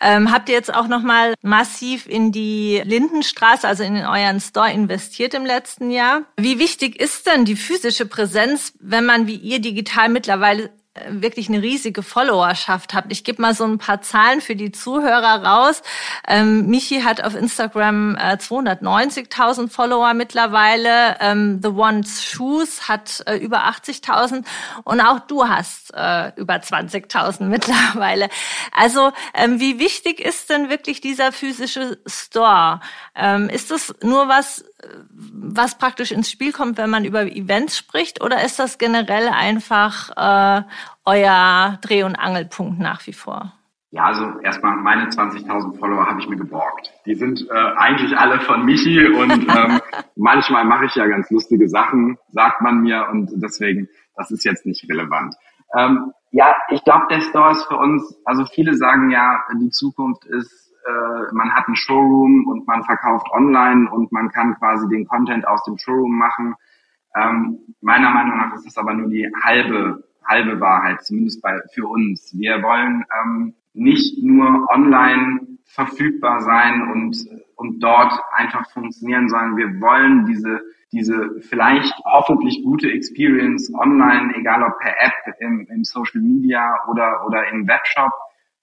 ähm, 0.00 0.32
habt 0.32 0.48
ihr 0.48 0.54
jetzt 0.54 0.74
auch 0.74 0.88
nochmal 0.88 1.34
massiv 1.42 2.06
in 2.06 2.32
die 2.32 2.80
Lindenstraße, 2.84 3.68
also 3.68 3.82
in 3.84 3.96
euren 3.96 4.40
Store 4.40 4.72
investiert 4.72 5.34
im 5.34 5.44
letzten 5.44 5.90
Jahr. 5.90 6.22
Wie 6.36 6.58
wichtig 6.58 6.98
ist 7.00 7.26
denn 7.26 7.44
die 7.44 7.56
physische 7.56 8.06
Präsenz, 8.06 8.72
wenn 8.80 9.04
man 9.04 9.26
wie 9.26 9.36
ihr 9.36 9.60
digital 9.60 10.08
mittlerweile 10.08 10.70
wirklich 11.08 11.48
eine 11.48 11.62
riesige 11.62 12.02
Followerschaft 12.02 12.94
habt. 12.94 13.12
Ich 13.12 13.24
gebe 13.24 13.42
mal 13.42 13.54
so 13.54 13.64
ein 13.64 13.78
paar 13.78 14.02
Zahlen 14.02 14.40
für 14.40 14.56
die 14.56 14.72
Zuhörer 14.72 15.44
raus. 15.44 15.82
Ähm, 16.26 16.66
Michi 16.66 17.00
hat 17.02 17.22
auf 17.22 17.34
Instagram 17.34 18.16
äh, 18.16 18.36
290.000 18.36 19.68
Follower 19.68 20.14
mittlerweile. 20.14 21.16
Ähm, 21.20 21.60
The 21.62 21.68
One's 21.68 22.24
Shoes 22.24 22.88
hat 22.88 23.22
äh, 23.26 23.36
über 23.36 23.68
80.000 23.68 24.44
und 24.84 25.00
auch 25.00 25.20
du 25.20 25.48
hast 25.48 25.92
äh, 25.94 26.32
über 26.36 26.54
20.000 26.54 27.44
mittlerweile. 27.44 28.28
Also 28.72 29.12
ähm, 29.34 29.60
wie 29.60 29.78
wichtig 29.78 30.20
ist 30.20 30.50
denn 30.50 30.70
wirklich 30.70 31.00
dieser 31.00 31.32
physische 31.32 31.98
Store? 32.06 32.80
Ähm, 33.14 33.48
ist 33.48 33.70
das 33.70 33.94
nur 34.02 34.28
was 34.28 34.64
was 35.10 35.78
praktisch 35.78 36.12
ins 36.12 36.30
Spiel 36.30 36.52
kommt, 36.52 36.78
wenn 36.78 36.90
man 36.90 37.04
über 37.04 37.22
Events 37.22 37.76
spricht, 37.76 38.22
oder 38.22 38.44
ist 38.44 38.58
das 38.58 38.78
generell 38.78 39.28
einfach 39.28 40.10
äh, 40.16 40.62
euer 41.04 41.78
Dreh- 41.82 42.04
und 42.04 42.16
Angelpunkt 42.16 42.78
nach 42.78 43.06
wie 43.06 43.12
vor? 43.12 43.52
Ja, 43.90 44.04
also 44.04 44.38
erstmal 44.40 44.76
meine 44.76 45.08
20.000 45.08 45.78
Follower 45.78 46.06
habe 46.06 46.20
ich 46.20 46.28
mir 46.28 46.36
geborgt. 46.36 46.92
Die 47.06 47.14
sind 47.14 47.48
äh, 47.50 47.54
eigentlich 47.76 48.16
alle 48.16 48.40
von 48.40 48.64
Michi 48.64 49.08
und 49.08 49.30
ähm, 49.56 49.80
manchmal 50.14 50.64
mache 50.66 50.84
ich 50.86 50.94
ja 50.94 51.06
ganz 51.06 51.30
lustige 51.30 51.68
Sachen, 51.68 52.18
sagt 52.28 52.60
man 52.60 52.82
mir 52.82 53.08
und 53.10 53.30
deswegen, 53.36 53.88
das 54.14 54.30
ist 54.30 54.44
jetzt 54.44 54.66
nicht 54.66 54.88
relevant. 54.90 55.34
Ähm, 55.76 56.12
ja, 56.32 56.54
ich 56.70 56.84
glaube, 56.84 57.06
der 57.10 57.22
Store 57.22 57.52
ist 57.52 57.64
für 57.64 57.76
uns, 57.76 58.14
also 58.26 58.44
viele 58.44 58.74
sagen 58.74 59.10
ja, 59.10 59.42
die 59.58 59.70
Zukunft 59.70 60.26
ist 60.26 60.67
äh, 60.86 61.34
man 61.34 61.52
hat 61.52 61.66
einen 61.66 61.76
Showroom 61.76 62.46
und 62.46 62.66
man 62.66 62.84
verkauft 62.84 63.26
online 63.32 63.90
und 63.90 64.12
man 64.12 64.30
kann 64.30 64.54
quasi 64.58 64.88
den 64.88 65.06
Content 65.06 65.46
aus 65.46 65.62
dem 65.64 65.78
Showroom 65.78 66.16
machen. 66.16 66.54
Ähm, 67.16 67.58
meiner 67.80 68.10
Meinung 68.10 68.38
nach 68.38 68.54
ist 68.54 68.66
das 68.66 68.78
aber 68.78 68.94
nur 68.94 69.08
die 69.08 69.30
halbe, 69.42 70.04
halbe 70.24 70.60
Wahrheit, 70.60 71.02
zumindest 71.02 71.42
bei, 71.42 71.60
für 71.74 71.86
uns. 71.86 72.34
Wir 72.38 72.62
wollen 72.62 73.04
ähm, 73.22 73.54
nicht 73.74 74.22
nur 74.22 74.66
online 74.70 75.40
verfügbar 75.66 76.40
sein 76.40 76.90
und, 76.90 77.16
und 77.56 77.80
dort 77.80 78.12
einfach 78.32 78.70
funktionieren, 78.70 79.28
sondern 79.28 79.56
wir 79.56 79.80
wollen 79.80 80.26
diese, 80.26 80.60
diese 80.92 81.40
vielleicht 81.40 81.94
hoffentlich 82.04 82.62
gute 82.64 82.90
Experience 82.90 83.72
online, 83.74 84.34
egal 84.36 84.62
ob 84.62 84.78
per 84.78 84.94
App, 85.00 85.34
im, 85.40 85.66
im 85.70 85.84
Social 85.84 86.20
Media 86.20 86.86
oder, 86.88 87.26
oder 87.26 87.48
im 87.50 87.68
Webshop, 87.68 88.12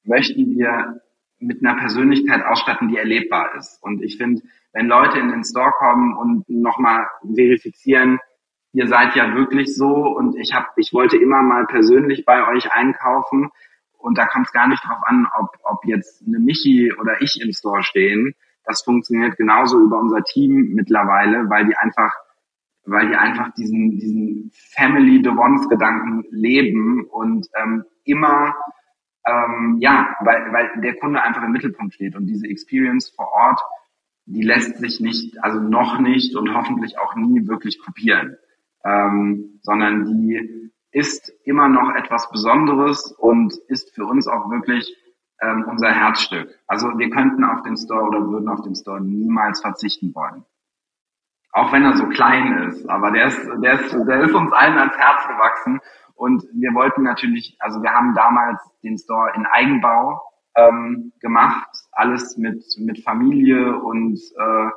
möchten 0.04 0.52
wir 0.52 1.02
mit 1.46 1.64
einer 1.64 1.80
Persönlichkeit 1.80 2.44
ausstatten, 2.46 2.90
die 2.90 2.98
erlebbar 2.98 3.56
ist. 3.56 3.82
Und 3.82 4.02
ich 4.02 4.18
finde, 4.18 4.42
wenn 4.74 4.88
Leute 4.88 5.20
in 5.20 5.30
den 5.30 5.44
Store 5.44 5.72
kommen 5.78 6.16
und 6.16 6.50
nochmal 6.50 7.08
verifizieren, 7.24 8.20
ihr 8.74 8.88
seid 8.88 9.16
ja 9.16 9.34
wirklich 9.36 9.76
so 9.76 9.88
und 9.88 10.36
ich 10.36 10.54
habe, 10.54 10.68
ich 10.76 10.92
wollte 10.94 11.18
immer 11.18 11.42
mal 11.42 11.66
persönlich 11.66 12.26
bei 12.26 12.46
euch 12.48 12.72
einkaufen 12.74 13.50
und 13.98 14.18
da 14.18 14.26
kommt 14.26 14.48
es 14.48 14.54
gar 14.54 14.68
nicht 14.68 14.84
drauf 14.84 15.00
an, 15.06 15.28
ob, 15.40 15.50
ob 15.64 15.86
jetzt 15.86 16.24
eine 16.28 16.40
Michi 16.40 16.92
oder 17.00 17.22
ich 17.22 17.40
im 17.42 17.52
Store 17.54 17.84
stehen. 17.84 18.36
Das 18.66 18.84
funktioniert 18.84 19.38
genauso 19.38 19.80
über 19.80 20.00
unser 20.00 20.24
Team 20.24 20.74
mittlerweile, 20.74 21.50
weil 21.50 21.66
die 21.66 21.78
einfach, 21.78 22.14
weil 22.86 23.08
die 23.08 23.16
einfach 23.16 23.54
diesen, 23.54 23.98
diesen 23.98 24.52
Family 24.76 25.22
the 25.24 25.30
Ones 25.30 25.70
Gedanken 25.70 26.26
leben 26.32 27.06
und 27.06 27.48
ähm, 27.56 27.86
immer 28.04 28.56
ähm, 29.26 29.78
ja, 29.80 30.16
weil, 30.22 30.52
weil 30.54 30.82
der 30.82 30.96
Kunde 30.96 31.22
einfach 31.22 31.44
im 31.44 31.52
Mittelpunkt 31.52 31.94
steht 31.94 32.16
und 32.16 32.26
diese 32.26 32.48
Experience 32.48 33.10
vor 33.10 33.32
Ort, 33.32 33.62
die 34.26 34.44
lässt 34.44 34.78
sich 34.78 35.00
nicht, 35.00 35.44
also 35.44 35.60
noch 35.60 36.00
nicht 36.00 36.36
und 36.36 36.54
hoffentlich 36.54 36.98
auch 37.00 37.16
nie 37.16 37.48
wirklich 37.48 37.80
kopieren 37.80 38.38
ähm, 38.86 39.60
sondern 39.64 40.06
die 40.06 40.72
ist 40.92 41.34
immer 41.44 41.68
noch 41.68 41.94
etwas 41.96 42.30
Besonderes 42.30 43.12
und 43.12 43.54
ist 43.68 43.94
für 43.94 44.06
uns 44.06 44.28
auch 44.28 44.50
wirklich 44.50 44.96
ähm, 45.42 45.66
unser 45.68 45.92
Herzstück. 45.92 46.58
Also 46.68 46.88
wir 46.98 47.10
könnten 47.10 47.44
auf 47.44 47.64
den 47.64 47.76
Store 47.76 48.04
oder 48.04 48.30
würden 48.30 48.48
auf 48.48 48.62
den 48.62 48.76
Store 48.76 49.02
niemals 49.02 49.60
verzichten 49.60 50.14
wollen. 50.16 50.46
Auch 51.52 51.72
wenn 51.74 51.84
er 51.84 51.98
so 51.98 52.08
klein 52.08 52.70
ist, 52.70 52.88
aber 52.88 53.12
der 53.12 53.28
ist, 53.28 53.40
der 53.62 53.74
ist, 53.74 53.94
der 53.94 54.24
ist 54.24 54.34
uns 54.34 54.52
allen 54.54 54.78
ans 54.78 54.98
Herz 54.98 55.28
gewachsen. 55.28 55.82
Und 56.16 56.44
wir 56.54 56.74
wollten 56.74 57.04
natürlich, 57.04 57.56
also 57.60 57.82
wir 57.82 57.92
haben 57.92 58.16
damals 58.16 58.60
den 58.84 58.98
Store 58.98 59.32
in 59.36 59.46
Eigenbau 59.46 60.22
ähm, 60.56 61.12
gemacht, 61.20 61.70
alles 61.92 62.38
mit, 62.38 62.64
mit 62.80 63.04
Familie 63.04 63.78
und 63.80 64.20
äh, 64.38 64.70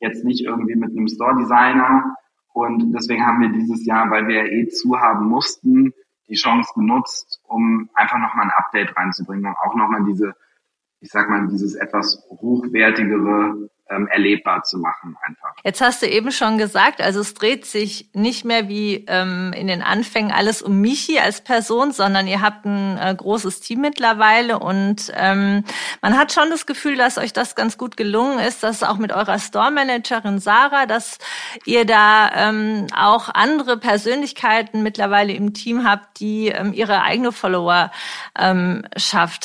jetzt 0.00 0.24
nicht 0.24 0.44
irgendwie 0.44 0.74
mit 0.74 0.90
einem 0.90 1.08
Store-Designer, 1.08 2.16
und 2.52 2.92
deswegen 2.92 3.24
haben 3.24 3.40
wir 3.40 3.48
dieses 3.50 3.86
Jahr, 3.86 4.10
weil 4.10 4.26
wir 4.26 4.44
eh 4.44 4.68
zu 4.68 4.98
haben 4.98 5.26
mussten, 5.26 5.92
die 6.28 6.34
Chance 6.34 6.72
genutzt, 6.74 7.40
um 7.44 7.88
einfach 7.94 8.18
nochmal 8.18 8.46
ein 8.46 8.52
Update 8.56 8.96
reinzubringen 8.96 9.46
und 9.46 9.56
auch 9.58 9.74
nochmal 9.74 10.04
diese, 10.04 10.34
ich 11.00 11.10
sag 11.10 11.28
mal, 11.28 11.46
dieses 11.48 11.74
etwas 11.74 12.24
hochwertigere 12.28 13.68
ähm, 13.90 14.06
erlebbar 14.08 14.62
zu 14.62 14.78
machen 14.78 15.16
einfach. 15.26 15.50
Jetzt 15.64 15.80
hast 15.80 16.02
du 16.02 16.06
eben 16.06 16.32
schon 16.32 16.58
gesagt, 16.58 17.00
also 17.00 17.20
es 17.20 17.34
dreht 17.34 17.66
sich 17.66 18.08
nicht 18.12 18.44
mehr 18.44 18.68
wie 18.68 19.04
ähm, 19.08 19.52
in 19.54 19.66
den 19.66 19.82
Anfängen 19.82 20.32
alles 20.32 20.62
um 20.62 20.80
Michi 20.80 21.18
als 21.18 21.42
Person, 21.42 21.92
sondern 21.92 22.26
ihr 22.26 22.40
habt 22.40 22.64
ein 22.64 22.98
äh, 22.98 23.14
großes 23.14 23.60
Team 23.60 23.80
mittlerweile 23.80 24.58
und 24.58 25.12
ähm, 25.14 25.64
man 26.02 26.16
hat 26.16 26.32
schon 26.32 26.50
das 26.50 26.66
Gefühl, 26.66 26.96
dass 26.96 27.18
euch 27.18 27.32
das 27.32 27.54
ganz 27.54 27.78
gut 27.78 27.96
gelungen 27.96 28.38
ist, 28.38 28.62
dass 28.62 28.82
auch 28.82 28.96
mit 28.96 29.12
eurer 29.12 29.38
Store-Managerin 29.38 30.38
Sarah, 30.38 30.86
dass 30.86 31.18
ihr 31.64 31.84
da 31.84 32.30
ähm, 32.34 32.86
auch 32.96 33.28
andere 33.32 33.76
Persönlichkeiten 33.76 34.82
mittlerweile 34.82 35.32
im 35.32 35.52
Team 35.52 35.88
habt, 35.88 36.20
die 36.20 36.48
ähm, 36.48 36.72
ihre 36.72 37.02
eigene 37.02 37.32
Follower 37.32 37.90
ähm, 38.38 38.84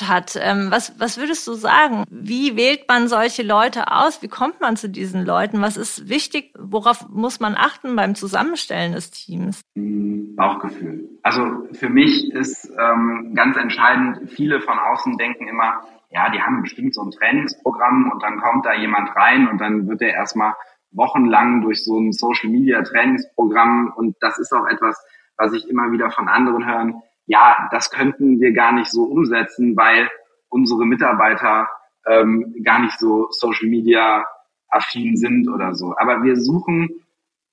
hat. 0.08 0.38
Ähm, 0.40 0.72
was, 0.72 0.94
was 1.00 1.18
würdest 1.18 1.48
du 1.48 1.54
sagen? 1.54 2.04
Wie 2.10 2.56
wählt 2.56 2.88
man 2.88 3.08
solche 3.08 3.44
Leute 3.44 3.92
aus? 3.92 4.22
Wie 4.22 4.28
kommt 4.36 4.60
man 4.60 4.76
zu 4.76 4.90
diesen 4.90 5.26
Leuten? 5.26 5.62
Was 5.62 5.78
ist 5.78 6.10
wichtig? 6.10 6.54
Worauf 6.60 7.08
muss 7.10 7.40
man 7.40 7.56
achten 7.56 7.96
beim 7.96 8.16
Zusammenstellen 8.16 8.92
des 8.92 9.10
Teams? 9.10 9.62
Bauchgefühl. 9.76 11.08
Also 11.24 11.68
für 11.72 11.88
mich 11.90 12.34
ist 12.34 12.70
ähm, 12.78 13.32
ganz 13.34 13.56
entscheidend, 13.56 14.30
viele 14.30 14.60
von 14.60 14.78
außen 14.78 15.18
denken 15.18 15.48
immer, 15.48 15.86
ja, 16.12 16.30
die 16.30 16.42
haben 16.42 16.62
bestimmt 16.62 16.94
so 16.94 17.02
ein 17.02 17.12
Trainingsprogramm 17.12 18.12
und 18.12 18.22
dann 18.22 18.38
kommt 18.42 18.66
da 18.66 18.74
jemand 18.74 19.16
rein 19.16 19.48
und 19.48 19.60
dann 19.60 19.88
wird 19.88 20.02
er 20.02 20.14
erstmal 20.14 20.54
wochenlang 20.92 21.62
durch 21.62 21.86
so 21.86 21.98
ein 21.98 22.12
Social 22.12 22.50
Media 22.50 22.82
Trainingsprogramm 22.82 23.94
und 23.96 24.18
das 24.20 24.38
ist 24.38 24.52
auch 24.54 24.68
etwas, 24.68 25.02
was 25.38 25.54
ich 25.54 25.70
immer 25.70 25.92
wieder 25.94 26.12
von 26.12 26.28
anderen 26.28 26.66
hören. 26.66 27.02
Ja, 27.26 27.70
das 27.72 27.90
könnten 27.90 28.42
wir 28.42 28.52
gar 28.52 28.74
nicht 28.74 28.92
so 28.92 29.04
umsetzen, 29.04 29.78
weil 29.78 30.10
unsere 30.50 30.86
Mitarbeiter 30.86 31.70
ähm, 32.08 32.56
gar 32.64 32.80
nicht 32.80 33.00
so 33.00 33.28
Social 33.32 33.70
Media 33.70 34.26
affin 34.70 35.16
sind 35.18 35.48
oder 35.50 35.74
so. 35.74 35.96
Aber 35.98 36.24
wir 36.24 36.36
suchen 36.36 36.90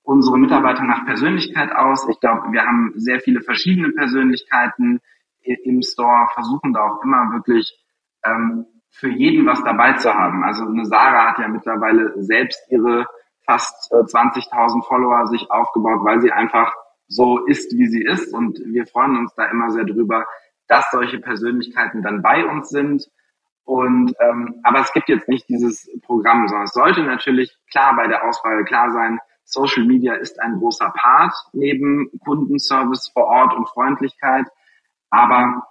unsere 0.03 0.37
Mitarbeiter 0.37 0.83
nach 0.83 1.05
Persönlichkeit 1.05 1.71
aus. 1.75 2.07
Ich 2.09 2.19
glaube, 2.19 2.51
wir 2.51 2.63
haben 2.63 2.93
sehr 2.95 3.19
viele 3.19 3.41
verschiedene 3.41 3.89
Persönlichkeiten 3.89 4.99
im 5.41 5.81
Store, 5.81 6.27
versuchen 6.33 6.73
da 6.73 6.81
auch 6.81 7.03
immer 7.03 7.33
wirklich 7.33 7.77
ähm, 8.25 8.65
für 8.89 9.09
jeden 9.09 9.45
was 9.45 9.63
dabei 9.63 9.93
zu 9.93 10.13
haben. 10.13 10.43
Also 10.43 10.65
eine 10.65 10.85
Sarah 10.85 11.31
hat 11.31 11.39
ja 11.39 11.47
mittlerweile 11.47 12.21
selbst 12.21 12.59
ihre 12.69 13.07
fast 13.45 13.91
äh, 13.91 13.95
20.000 13.95 14.85
Follower 14.85 15.27
sich 15.27 15.51
aufgebaut, 15.51 16.03
weil 16.03 16.21
sie 16.21 16.31
einfach 16.31 16.73
so 17.07 17.45
ist, 17.45 17.77
wie 17.77 17.87
sie 17.87 18.03
ist. 18.03 18.33
Und 18.33 18.59
wir 18.65 18.85
freuen 18.85 19.17
uns 19.17 19.33
da 19.35 19.45
immer 19.45 19.71
sehr 19.71 19.83
drüber, 19.83 20.25
dass 20.67 20.89
solche 20.91 21.19
Persönlichkeiten 21.19 22.01
dann 22.01 22.21
bei 22.21 22.45
uns 22.45 22.69
sind. 22.69 23.09
Und 23.65 24.13
ähm, 24.19 24.59
aber 24.63 24.81
es 24.81 24.91
gibt 24.93 25.09
jetzt 25.09 25.29
nicht 25.29 25.47
dieses 25.47 25.89
Programm, 26.01 26.47
sondern 26.47 26.65
es 26.65 26.73
sollte 26.73 27.03
natürlich 27.03 27.55
klar 27.71 27.95
bei 27.95 28.07
der 28.07 28.27
Auswahl 28.27 28.63
klar 28.65 28.91
sein, 28.91 29.19
Social 29.45 29.85
Media 29.85 30.15
ist 30.15 30.41
ein 30.41 30.57
großer 30.57 30.91
Part 30.95 31.33
neben 31.53 32.09
Kundenservice 32.25 33.09
vor 33.13 33.25
Ort 33.25 33.53
und 33.53 33.69
Freundlichkeit. 33.69 34.47
Aber 35.09 35.63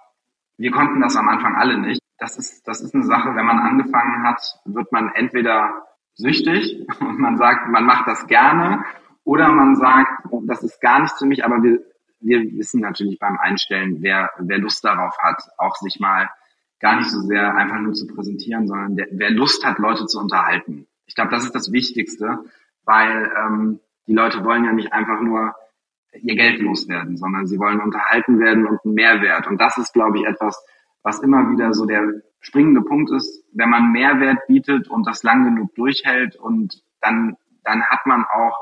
wir 0.57 0.71
konnten 0.71 1.01
das 1.01 1.15
am 1.15 1.27
Anfang 1.27 1.55
alle 1.55 1.77
nicht. 1.77 2.01
Das 2.17 2.37
ist, 2.37 2.67
das 2.67 2.81
ist 2.81 2.95
eine 2.95 3.03
Sache, 3.03 3.35
wenn 3.35 3.45
man 3.45 3.59
angefangen 3.59 4.23
hat, 4.23 4.41
wird 4.65 4.91
man 4.91 5.11
entweder 5.15 5.85
süchtig 6.13 6.87
und 6.99 7.19
man 7.19 7.37
sagt, 7.37 7.67
man 7.69 7.85
macht 7.85 8.07
das 8.07 8.27
gerne 8.27 8.83
oder 9.23 9.49
man 9.49 9.75
sagt, 9.75 10.23
das 10.45 10.63
ist 10.63 10.79
gar 10.81 11.01
nicht 11.01 11.17
für 11.17 11.25
mich, 11.25 11.43
aber 11.43 11.61
wir, 11.63 11.79
wir 12.19 12.39
wissen 12.57 12.81
natürlich 12.81 13.19
beim 13.19 13.37
Einstellen, 13.37 13.97
wer, 14.01 14.29
wer 14.37 14.57
Lust 14.59 14.83
darauf 14.83 15.17
hat, 15.19 15.41
auch 15.57 15.75
sich 15.75 15.99
mal 15.99 16.29
gar 16.83 16.97
nicht 16.97 17.09
so 17.09 17.21
sehr 17.21 17.55
einfach 17.55 17.79
nur 17.79 17.93
zu 17.93 18.05
präsentieren, 18.05 18.67
sondern 18.67 18.97
der, 18.97 19.07
wer 19.11 19.31
Lust 19.31 19.65
hat, 19.65 19.79
Leute 19.79 20.05
zu 20.05 20.19
unterhalten. 20.19 20.85
Ich 21.05 21.15
glaube, 21.15 21.31
das 21.31 21.45
ist 21.45 21.55
das 21.55 21.71
Wichtigste, 21.71 22.39
weil 22.83 23.31
ähm, 23.37 23.79
die 24.05 24.13
Leute 24.13 24.43
wollen 24.43 24.65
ja 24.65 24.73
nicht 24.73 24.91
einfach 24.91 25.21
nur 25.21 25.55
ihr 26.11 26.35
Geld 26.35 26.59
loswerden, 26.59 27.15
sondern 27.15 27.47
sie 27.47 27.57
wollen 27.57 27.79
unterhalten 27.79 28.37
werden 28.39 28.67
und 28.67 28.79
einen 28.83 28.93
Mehrwert. 28.95 29.47
Und 29.47 29.61
das 29.61 29.77
ist, 29.77 29.93
glaube 29.93 30.19
ich, 30.19 30.25
etwas, 30.25 30.61
was 31.03 31.19
immer 31.19 31.49
wieder 31.51 31.73
so 31.73 31.85
der 31.85 32.05
springende 32.41 32.81
Punkt 32.81 33.11
ist. 33.11 33.45
Wenn 33.53 33.69
man 33.69 33.93
Mehrwert 33.93 34.45
bietet 34.47 34.89
und 34.89 35.07
das 35.07 35.23
lang 35.23 35.45
genug 35.45 35.73
durchhält 35.75 36.35
und 36.35 36.83
dann, 36.99 37.37
dann 37.63 37.81
hat 37.85 38.05
man 38.05 38.25
auch, 38.25 38.57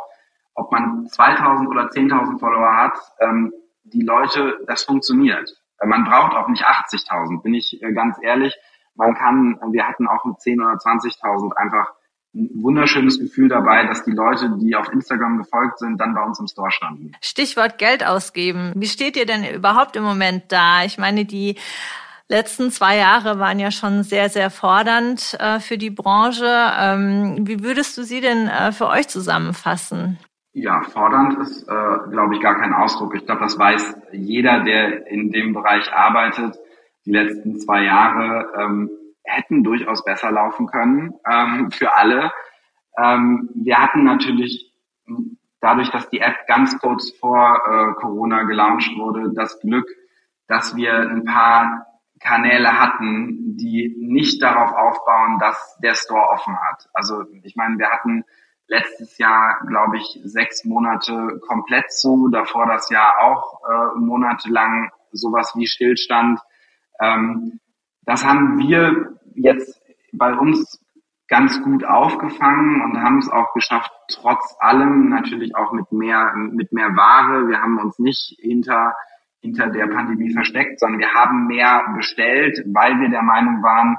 ob 0.54 0.72
man 0.72 1.08
2000 1.08 1.68
oder 1.68 1.90
10.000 1.90 2.40
Follower 2.40 2.76
hat, 2.78 2.94
ähm, 3.20 3.52
die 3.84 4.04
Leute, 4.04 4.60
das 4.68 4.84
funktioniert. 4.84 5.61
Man 5.86 6.04
braucht 6.04 6.34
auch 6.34 6.48
nicht 6.48 6.66
80.000, 6.66 7.42
bin 7.42 7.54
ich 7.54 7.82
äh, 7.82 7.94
ganz 7.94 8.18
ehrlich. 8.22 8.56
Man 8.96 9.16
kann, 9.16 9.60
wir 9.72 9.88
hatten 9.88 10.08
auch 10.08 10.26
mit 10.26 10.40
10 10.40 10.62
oder 10.62 10.74
20.000 10.74 11.54
einfach 11.54 11.94
ein 12.34 12.50
wunderschönes 12.64 13.20
Gefühl 13.20 13.50
dabei, 13.50 13.86
dass 13.86 14.04
die 14.04 14.12
Leute, 14.12 14.58
die 14.58 14.76
auf 14.76 14.92
Instagram 14.92 15.38
gefolgt 15.38 15.80
sind, 15.80 16.00
dann 16.00 16.14
bei 16.14 16.22
uns 16.22 16.40
im 16.40 16.48
Store 16.48 16.72
standen. 16.72 17.12
Stichwort 17.22 17.78
Geld 17.78 18.06
ausgeben. 18.06 18.72
Wie 18.76 18.88
steht 18.88 19.18
ihr 19.18 19.26
denn 19.26 19.44
überhaupt 19.44 19.96
im 19.96 20.04
Moment 20.04 20.44
da? 20.50 20.84
Ich 20.86 20.98
meine, 20.98 21.26
die 21.26 21.58
letzten 22.30 22.72
zwei 22.72 22.96
Jahre 22.98 23.40
waren 23.40 23.60
ja 23.60 23.70
schon 23.70 24.04
sehr, 24.04 24.30
sehr 24.30 24.50
fordernd 24.50 25.36
äh, 25.40 25.60
für 25.60 25.78
die 25.78 25.90
Branche. 25.90 26.46
Ähm, 26.80 27.40
wie 27.42 27.64
würdest 27.64 27.98
du 27.98 28.04
sie 28.04 28.22
denn 28.22 28.48
äh, 28.48 28.72
für 28.72 28.88
euch 28.88 29.10
zusammenfassen? 29.10 30.18
Ja, 30.54 30.82
fordernd 30.82 31.40
ist, 31.40 31.64
äh, 31.64 32.10
glaube 32.10 32.36
ich, 32.36 32.42
gar 32.42 32.60
kein 32.60 32.74
Ausdruck. 32.74 33.16
Ich 33.16 33.26
glaube, 33.26 33.42
das 33.42 33.58
weiß 33.58 33.96
jeder, 34.12 34.64
der 34.64 35.08
in 35.08 35.32
dem 35.32 35.54
Bereich 35.54 35.92
arbeitet. 35.94 36.58
Die 37.06 37.12
letzten 37.12 37.58
zwei 37.58 37.86
Jahre 37.86 38.52
ähm, 38.60 38.90
hätten 39.24 39.64
durchaus 39.64 40.04
besser 40.04 40.30
laufen 40.32 40.68
können 40.68 41.14
ähm, 41.30 41.72
für 41.72 41.96
alle. 41.96 42.32
Ähm, 42.98 43.50
wir 43.56 43.78
hatten 43.78 44.04
natürlich 44.04 44.74
dadurch, 45.62 45.90
dass 45.92 46.10
die 46.10 46.20
App 46.20 46.48
ganz 46.48 46.78
kurz 46.80 47.12
vor 47.12 47.62
äh, 47.66 47.94
Corona 48.02 48.44
gelauncht 48.44 48.92
wurde, 48.98 49.32
das 49.34 49.60
Glück, 49.62 49.88
dass 50.48 50.76
wir 50.76 51.00
ein 51.00 51.24
paar 51.24 51.86
Kanäle 52.20 52.78
hatten, 52.80 53.56
die 53.58 53.96
nicht 54.00 54.44
darauf 54.44 54.74
aufbauen, 54.74 55.40
dass 55.40 55.78
der 55.82 55.96
Store 55.96 56.30
offen 56.30 56.60
hat. 56.60 56.90
Also 56.94 57.24
ich 57.44 57.56
meine, 57.56 57.78
wir 57.78 57.90
hatten 57.90 58.26
letztes 58.72 59.18
Jahr, 59.18 59.60
glaube 59.68 59.98
ich, 59.98 60.20
sechs 60.24 60.64
Monate 60.64 61.40
komplett 61.46 61.92
zu, 61.92 62.30
davor 62.32 62.66
das 62.68 62.90
Jahr 62.90 63.20
auch 63.20 63.62
äh, 63.70 64.00
monatelang 64.00 64.90
sowas 65.12 65.54
wie 65.56 65.68
Stillstand. 65.68 66.40
Ähm, 67.02 67.60
das 68.04 68.26
haben 68.26 68.58
wir 68.60 69.20
jetzt 69.36 69.82
bei 70.14 70.34
uns 70.34 70.80
ganz 71.28 71.62
gut 71.64 71.84
aufgefangen 71.84 72.82
und 72.82 73.02
haben 73.02 73.20
es 73.20 73.30
auch 73.30 73.54
geschafft, 73.54 73.92
trotz 74.10 74.56
allem 74.60 75.10
natürlich 75.10 75.56
auch 75.56 75.74
mit 75.74 75.92
mehr, 75.92 76.34
mit 76.36 76.72
mehr 76.72 76.96
Ware. 76.96 77.48
Wir 77.50 77.62
haben 77.62 77.78
uns 77.78 78.00
nicht 78.00 78.38
hinter, 78.40 78.94
hinter 79.42 79.68
der 79.68 79.88
Pandemie 79.88 80.34
versteckt, 80.34 80.80
sondern 80.80 81.00
wir 81.00 81.14
haben 81.14 81.48
mehr 81.48 81.84
bestellt, 81.96 82.64
weil 82.68 83.00
wir 83.02 83.10
der 83.10 83.22
Meinung 83.22 83.62
waren, 83.64 83.98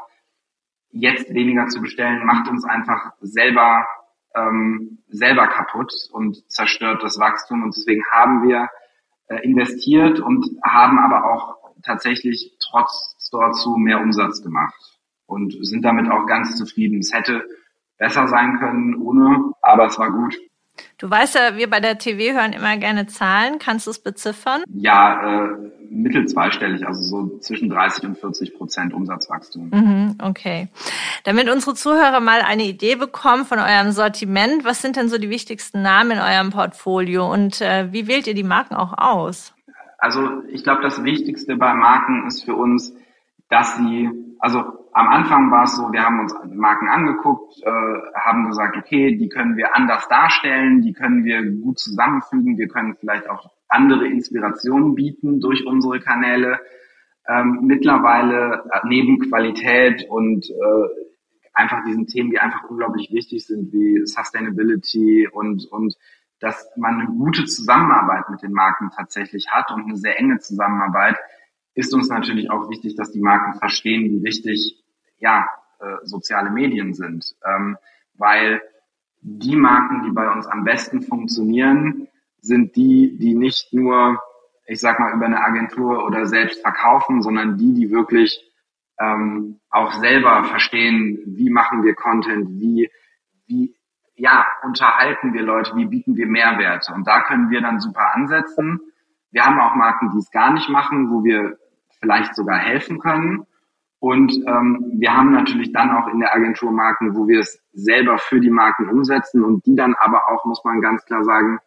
jetzt 0.91 1.33
weniger 1.33 1.69
zu 1.69 1.81
bestellen, 1.81 2.25
macht 2.26 2.49
uns 2.49 2.64
einfach 2.64 3.12
selber, 3.21 3.87
ähm, 4.34 4.98
selber 5.08 5.46
kaputt 5.46 5.92
und 6.12 6.50
zerstört 6.50 7.02
das 7.02 7.18
Wachstum. 7.18 7.62
Und 7.62 7.76
deswegen 7.76 8.04
haben 8.10 8.48
wir 8.48 8.68
äh, 9.28 9.44
investiert 9.44 10.20
und 10.20 10.46
haben 10.62 10.98
aber 10.98 11.30
auch 11.30 11.56
tatsächlich 11.82 12.56
trotz 12.60 13.16
Store 13.20 13.52
zu 13.52 13.76
mehr 13.76 14.00
Umsatz 14.00 14.42
gemacht 14.42 14.74
und 15.26 15.54
sind 15.64 15.84
damit 15.84 16.10
auch 16.10 16.26
ganz 16.26 16.56
zufrieden. 16.56 16.98
Es 16.98 17.12
hätte 17.12 17.44
besser 17.98 18.28
sein 18.28 18.58
können 18.58 18.96
ohne, 18.96 19.52
aber 19.62 19.86
es 19.86 19.98
war 19.98 20.10
gut. 20.10 20.38
Du 20.99 21.11
weißt 21.11 21.35
ja, 21.35 21.57
wir 21.57 21.69
bei 21.69 21.81
der 21.81 21.99
TV 21.99 22.35
hören 22.35 22.52
immer 22.52 22.76
gerne 22.76 23.07
Zahlen. 23.07 23.59
Kannst 23.59 23.87
du 23.87 23.91
es 23.91 23.99
beziffern? 23.99 24.62
Ja, 24.69 25.47
äh, 25.47 25.49
mittel 25.91 26.26
zweistellig, 26.26 26.87
also 26.87 27.02
so 27.02 27.38
zwischen 27.38 27.69
30 27.69 28.05
und 28.05 28.19
40 28.19 28.55
Prozent 28.57 28.95
Umsatzwachstum. 28.95 29.71
Mhm, 29.71 30.19
okay. 30.23 30.69
Damit 31.25 31.50
unsere 31.50 31.75
Zuhörer 31.75 32.21
mal 32.21 32.41
eine 32.41 32.64
Idee 32.64 32.97
bekommen 32.97 33.45
von 33.45 33.59
eurem 33.59 33.93
Sortiment, 33.93 34.64
was 34.64 34.81
sind 34.81 34.97
denn 34.97 35.09
so 35.09 35.19
die 35.19 35.31
wichtigsten 35.31 35.83
Namen 35.83 36.12
in 36.12 36.19
eurem 36.19 36.50
Portfolio 36.50 37.31
und 37.31 37.61
äh, 37.61 37.93
wie 37.93 38.07
wählt 38.07 38.26
ihr 38.26 38.35
die 38.35 38.43
Marken 38.43 38.75
auch 38.75 38.97
aus? 38.97 39.52
Also 39.99 40.43
ich 40.49 40.64
glaube, 40.64 40.83
das 40.83 41.05
Wichtigste 41.05 41.57
bei 41.57 41.75
Marken 41.75 42.26
ist 42.26 42.45
für 42.45 42.55
uns, 42.57 42.95
dass 43.49 43.76
sie, 43.76 44.09
also 44.38 44.81
am 44.92 45.08
Anfang 45.08 45.50
war 45.50 45.64
es 45.64 45.76
so, 45.76 45.90
wir 45.90 46.02
haben 46.02 46.20
uns 46.20 46.34
Marken 46.52 46.88
angeguckt, 46.88 47.54
äh, 47.62 48.18
haben 48.20 48.49
gesagt, 48.49 48.76
okay, 48.76 49.16
die 49.16 49.28
können 49.28 49.56
wir 49.56 49.75
anders 49.75 50.06
darstellen, 50.08 50.82
die 50.82 50.92
können 50.92 51.25
wir 51.25 51.42
gut 51.50 51.78
zusammenfügen, 51.78 52.58
wir 52.58 52.68
können 52.68 52.96
vielleicht 52.96 53.28
auch 53.28 53.50
andere 53.68 54.06
Inspirationen 54.06 54.94
bieten 54.94 55.40
durch 55.40 55.66
unsere 55.66 56.00
Kanäle. 56.00 56.58
Ähm, 57.26 57.61
mittlerweile 57.62 58.64
äh, 58.70 58.80
neben 58.84 59.18
Qualität 59.20 60.04
und 60.11 60.44
äh, 60.50 60.88
einfach 61.54 61.84
diesen 61.84 62.06
Themen, 62.06 62.30
die 62.30 62.38
einfach 62.38 62.64
unglaublich 62.68 63.11
wichtig 63.12 63.46
sind, 63.46 63.72
wie 63.72 64.04
Sustainability 64.04 65.28
und, 65.30 65.64
und 65.70 65.94
dass 66.40 66.68
man 66.76 67.00
eine 67.00 67.06
gute 67.06 67.44
Zusammenarbeit 67.44 68.28
mit 68.28 68.42
den 68.42 68.52
Marken 68.52 68.90
tatsächlich 68.94 69.49
hat 69.50 69.70
und 69.70 69.84
eine 69.84 69.96
sehr 69.96 70.18
enge 70.18 70.38
Zusammenarbeit, 70.38 71.16
ist 71.75 71.94
uns 71.94 72.08
natürlich 72.08 72.50
auch 72.50 72.68
wichtig, 72.68 72.96
dass 72.96 73.12
die 73.12 73.20
Marken 73.20 73.58
verstehen, 73.58 74.11
wie 74.11 74.22
wichtig 74.22 74.81
ja, 75.23 75.47
äh, 75.79 76.05
soziale 76.05 76.50
Medien 76.50 76.93
sind. 76.95 77.35
Ähm, 77.47 77.79
weil 78.14 78.61
die 79.21 79.57
Marken, 79.57 80.02
die 80.05 80.11
bei 80.11 80.31
uns 80.31 80.47
am 80.47 80.64
besten 80.64 81.00
funktionieren, 81.02 82.09
sind 82.41 82.75
die, 82.76 83.17
die 83.19 83.35
nicht 83.35 83.73
nur, 83.73 84.21
ich 84.67 84.81
sag 84.81 84.99
mal, 84.99 85.14
über 85.14 85.26
eine 85.26 85.41
Agentur 85.41 86.05
oder 86.05 86.26
selbst 86.26 86.61
verkaufen, 86.61 87.23
sondern 87.23 87.57
die, 87.57 87.73
die 87.73 87.91
wirklich 87.91 88.37
ähm, 88.99 89.61
auch 89.71 89.93
selber 89.93 90.45
verstehen, 90.45 91.23
wie 91.25 91.50
machen 91.50 91.85
wir 91.85 91.95
Content, 91.95 92.49
wie, 92.61 92.91
wie 93.47 93.76
ja, 94.17 94.47
unterhalten 94.62 95.33
wir 95.33 95.43
Leute, 95.43 95.75
wie 95.76 95.87
bieten 95.87 96.17
wir 96.17 96.26
Mehrwerte. 96.26 96.93
Und 96.93 97.07
da 97.07 97.23
können 97.23 97.50
wir 97.50 97.61
dann 97.61 97.81
super 97.81 98.14
ansetzen. 98.14 98.81
Wir 99.31 99.45
haben 99.47 99.61
auch 99.61 99.75
Marken, 99.76 100.11
die 100.12 100.19
es 100.19 100.31
gar 100.31 100.52
nicht 100.52 100.69
machen, 100.69 101.11
wo 101.11 101.25
wir 101.25 101.58
vielleicht 102.00 102.35
sogar 102.35 102.58
helfen 102.58 102.99
können. 102.99 103.47
Und 104.02 104.32
ähm, 104.49 104.95
wir 104.99 105.17
haben 105.17 105.30
natürlich 105.30 105.71
dann 105.71 105.93
auch 105.93 106.08
in 106.08 106.19
der 106.19 106.34
Agentur 106.34 106.73
Marken, 106.73 107.15
wo 107.15 107.28
wir 107.28 107.38
es 107.38 107.62
selber 107.73 108.19
für 108.19 108.41
die 108.41 108.50
Marken 108.50 108.88
umsetzen 108.88 109.45
und 109.45 109.65
die 109.65 109.76
dann 109.76 109.95
aber 109.95 110.28
auch, 110.28 110.45
muss 110.45 110.65
man 110.65 110.80
ganz 110.80 111.04
klar 111.04 111.23
sagen, 111.23 111.60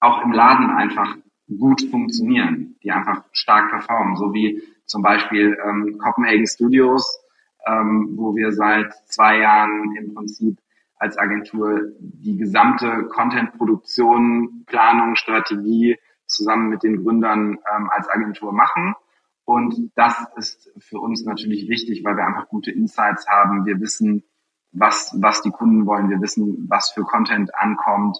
auch 0.00 0.24
im 0.24 0.32
Laden 0.32 0.70
einfach 0.70 1.14
gut 1.58 1.82
funktionieren, 1.90 2.76
die 2.82 2.90
einfach 2.90 3.24
stark 3.32 3.68
performen, 3.68 4.16
so 4.16 4.32
wie 4.32 4.62
zum 4.86 5.02
Beispiel 5.02 5.58
ähm, 5.62 5.98
Copenhagen 5.98 6.46
Studios, 6.46 7.22
ähm, 7.66 8.14
wo 8.16 8.34
wir 8.34 8.52
seit 8.52 8.90
zwei 9.08 9.40
Jahren 9.40 9.94
im 9.96 10.14
Prinzip 10.14 10.58
als 10.96 11.18
Agentur 11.18 11.82
die 12.00 12.38
gesamte 12.38 13.08
Content-Produktion, 13.10 14.64
Planung, 14.64 15.16
Strategie 15.16 15.98
zusammen 16.24 16.70
mit 16.70 16.82
den 16.82 17.04
Gründern 17.04 17.58
ähm, 17.76 17.90
als 17.90 18.08
Agentur 18.08 18.54
machen 18.54 18.94
und 19.44 19.90
das 19.96 20.14
ist 20.36 20.70
für 20.78 20.98
uns 20.98 21.24
natürlich 21.24 21.68
wichtig, 21.68 22.04
weil 22.04 22.16
wir 22.16 22.24
einfach 22.24 22.48
gute 22.48 22.70
Insights 22.70 23.28
haben. 23.28 23.66
Wir 23.66 23.80
wissen, 23.80 24.22
was, 24.72 25.14
was 25.18 25.42
die 25.42 25.50
Kunden 25.50 25.86
wollen. 25.86 26.10
Wir 26.10 26.20
wissen, 26.20 26.66
was 26.68 26.90
für 26.90 27.02
Content 27.02 27.50
ankommt. 27.54 28.18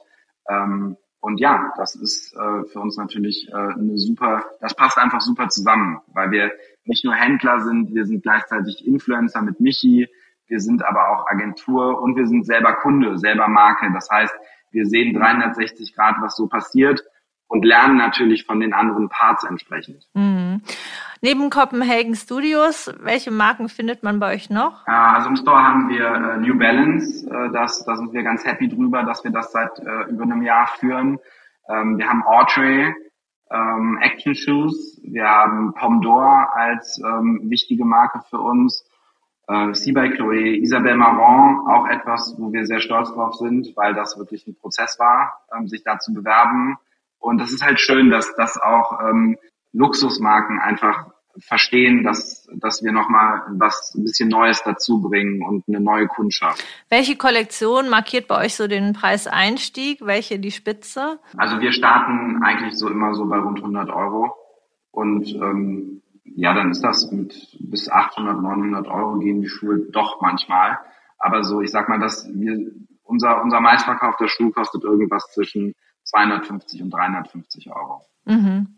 Ähm, 0.49 0.97
und 1.21 1.39
ja, 1.39 1.73
das 1.77 1.95
ist 1.95 2.35
äh, 2.35 2.65
für 2.65 2.81
uns 2.81 2.97
natürlich 2.97 3.49
äh, 3.49 3.55
eine 3.55 3.97
super, 3.97 4.45
das 4.61 4.75
passt 4.75 4.99
einfach 4.99 5.21
super 5.21 5.49
zusammen, 5.49 6.01
weil 6.09 6.33
wir 6.33 6.51
nicht 6.85 7.05
nur 7.05 7.15
Händler 7.15 7.61
sind, 7.61 7.95
wir 7.95 8.07
sind 8.07 8.25
gleichzeitig 8.25 8.85
Influencer 8.85 9.41
mit 9.41 9.61
Michi, 9.61 10.09
wir 10.49 10.59
sind 10.59 10.85
aber 10.85 11.11
auch 11.11 11.29
Agentur 11.29 12.03
und 12.03 12.17
wir 12.17 12.27
sind 12.27 12.45
selber 12.45 12.75
Kunde, 12.75 13.19
selber 13.19 13.47
Marke. 13.47 13.89
Das 13.95 14.11
heißt, 14.11 14.35
wir 14.73 14.87
sehen 14.87 15.15
360 15.15 15.95
Grad, 15.95 16.17
was 16.21 16.35
so 16.35 16.49
passiert 16.49 17.05
und 17.47 17.65
lernen 17.65 17.97
natürlich 17.97 18.45
von 18.45 18.59
den 18.59 18.73
anderen 18.73 19.09
Parts 19.09 19.45
entsprechend. 19.45 20.09
Mhm. 20.15 20.63
Neben 21.25 21.51
Copenhagen 21.51 22.17
Studios, 22.17 22.93
welche 22.99 23.31
Marken 23.31 23.69
findet 23.69 24.03
man 24.03 24.19
bei 24.19 24.35
euch 24.35 24.51
noch? 24.51 24.85
Also 24.89 25.29
im 25.29 25.37
Store 25.37 25.63
haben 25.63 25.89
wir 25.89 26.05
äh, 26.05 26.39
New 26.39 26.59
Balance. 26.59 27.25
Äh, 27.31 27.53
das, 27.53 27.85
da 27.85 27.95
sind 27.95 28.13
wir 28.13 28.25
ganz 28.25 28.45
happy 28.45 28.69
drüber, 28.69 29.05
dass 29.05 29.23
wir 29.23 29.31
das 29.31 29.53
seit 29.53 29.79
äh, 29.79 30.11
über 30.11 30.25
einem 30.25 30.43
Jahr 30.43 30.67
führen. 30.81 31.21
Ähm, 31.69 31.97
wir 31.97 32.09
haben 32.09 32.25
Autry, 32.25 32.93
ähm, 33.53 33.99
Action 34.03 34.35
Shoes. 34.35 35.01
Wir 35.05 35.29
haben 35.29 35.73
Pomdor 35.75 36.57
als 36.57 37.01
ähm, 37.07 37.43
wichtige 37.45 37.85
Marke 37.85 38.21
für 38.29 38.39
uns. 38.39 38.85
Sie 39.73 39.93
bei 39.93 40.07
Chloé, 40.07 40.63
Isabelle 40.63 40.97
Marron, 40.97 41.69
auch 41.69 41.87
etwas, 41.89 42.37
wo 42.39 42.53
wir 42.53 42.65
sehr 42.65 42.79
stolz 42.79 43.13
drauf 43.13 43.35
sind, 43.35 43.77
weil 43.77 43.93
das 43.93 44.17
wirklich 44.17 44.47
ein 44.47 44.55
Prozess 44.55 44.99
war, 45.01 45.43
sich 45.65 45.83
da 45.83 45.99
zu 45.99 46.15
bewerben. 46.15 46.79
Und 47.19 47.39
das 47.39 47.53
ist 47.53 47.63
halt 47.63 47.81
schön, 47.81 48.09
dass 48.09 48.35
das 48.37 48.57
auch 48.57 49.01
ähm, 49.01 49.37
Luxusmarken 49.73 50.59
einfach 50.61 51.12
verstehen, 51.39 52.05
dass, 52.05 52.49
dass 52.55 52.83
wir 52.83 52.93
nochmal 52.93 53.43
was 53.51 53.95
ein 53.95 54.05
bisschen 54.05 54.29
Neues 54.29 54.63
dazu 54.65 55.01
bringen 55.01 55.43
und 55.43 55.65
eine 55.69 55.81
neue 55.81 56.07
Kundschaft. 56.07 56.65
Welche 56.89 57.17
Kollektion 57.17 57.89
markiert 57.89 58.29
bei 58.29 58.45
euch 58.45 58.55
so 58.55 58.69
den 58.69 58.93
Preiseinstieg? 58.93 60.05
Welche 60.05 60.39
die 60.39 60.51
Spitze? 60.51 61.19
Also 61.37 61.61
wir 61.61 61.73
starten 61.73 62.43
eigentlich 62.43 62.77
so 62.77 62.89
immer 62.89 63.15
so 63.15 63.27
bei 63.27 63.39
rund 63.39 63.59
100 63.59 63.91
Euro 63.91 64.35
und 64.91 65.29
ähm, 65.35 66.03
ja, 66.25 66.55
dann 66.55 66.71
ist 66.71 66.83
das 66.83 67.11
mit 67.11 67.35
bis 67.61 67.91
800, 67.91 68.41
900 68.41 68.87
Euro 68.89 69.19
gehen 69.19 69.43
die 69.43 69.49
Schuhe 69.49 69.79
doch 69.91 70.21
manchmal. 70.21 70.79
Aber 71.19 71.45
so, 71.45 71.61
ich 71.61 71.71
sag 71.71 71.89
mal, 71.89 71.99
dass 71.99 72.29
wir 72.33 72.71
unser 73.05 73.43
unser 73.43 73.61
meistverkaufter 73.61 74.29
Schuh 74.29 74.51
kostet 74.51 74.85
irgendwas 74.85 75.27
zwischen 75.33 75.75
250 76.05 76.83
und 76.83 76.91
350 76.91 77.71
Euro. 77.71 78.03
Mhm. 78.25 78.77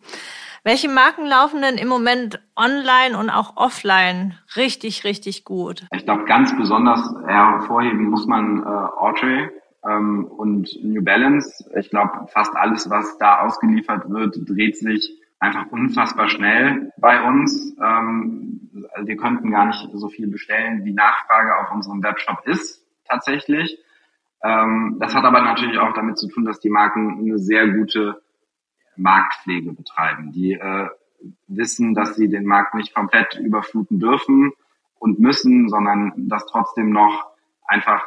Welche 0.66 0.88
Marken 0.88 1.26
laufen 1.26 1.60
denn 1.60 1.76
im 1.76 1.88
Moment 1.88 2.40
online 2.56 3.18
und 3.18 3.28
auch 3.28 3.58
offline 3.58 4.38
richtig, 4.56 5.04
richtig 5.04 5.44
gut? 5.44 5.86
Ich 5.92 6.06
glaube, 6.06 6.24
ganz 6.24 6.56
besonders 6.56 7.00
hervorheben 7.26 8.08
muss 8.08 8.26
man 8.26 8.62
äh, 8.62 8.66
Audrey 8.66 9.50
ähm, 9.86 10.24
und 10.24 10.70
New 10.82 11.04
Balance. 11.04 11.70
Ich 11.78 11.90
glaube, 11.90 12.28
fast 12.32 12.56
alles, 12.56 12.88
was 12.88 13.18
da 13.18 13.40
ausgeliefert 13.40 14.08
wird, 14.08 14.38
dreht 14.48 14.78
sich 14.78 15.12
einfach 15.38 15.66
unfassbar 15.70 16.30
schnell 16.30 16.90
bei 16.96 17.22
uns. 17.22 17.76
Ähm, 17.78 18.86
also 18.94 19.06
wir 19.06 19.18
könnten 19.18 19.50
gar 19.50 19.66
nicht 19.66 19.86
so 19.92 20.08
viel 20.08 20.28
bestellen, 20.28 20.82
wie 20.86 20.94
Nachfrage 20.94 21.58
auf 21.58 21.74
unserem 21.74 22.02
Webshop 22.02 22.38
ist 22.46 22.82
tatsächlich. 23.06 23.78
Ähm, 24.42 24.96
das 24.98 25.14
hat 25.14 25.24
aber 25.24 25.42
natürlich 25.42 25.78
auch 25.78 25.92
damit 25.92 26.16
zu 26.16 26.26
tun, 26.28 26.46
dass 26.46 26.58
die 26.58 26.70
Marken 26.70 27.18
eine 27.18 27.38
sehr 27.38 27.68
gute 27.68 28.23
Marktpflege 28.96 29.72
betreiben. 29.72 30.32
Die 30.32 30.52
äh, 30.52 30.88
wissen, 31.46 31.94
dass 31.94 32.16
sie 32.16 32.28
den 32.28 32.44
Markt 32.44 32.74
nicht 32.74 32.94
komplett 32.94 33.38
überfluten 33.38 33.98
dürfen 33.98 34.52
und 34.98 35.18
müssen, 35.18 35.68
sondern 35.68 36.12
dass 36.28 36.46
trotzdem 36.46 36.90
noch 36.90 37.26
einfach 37.66 38.02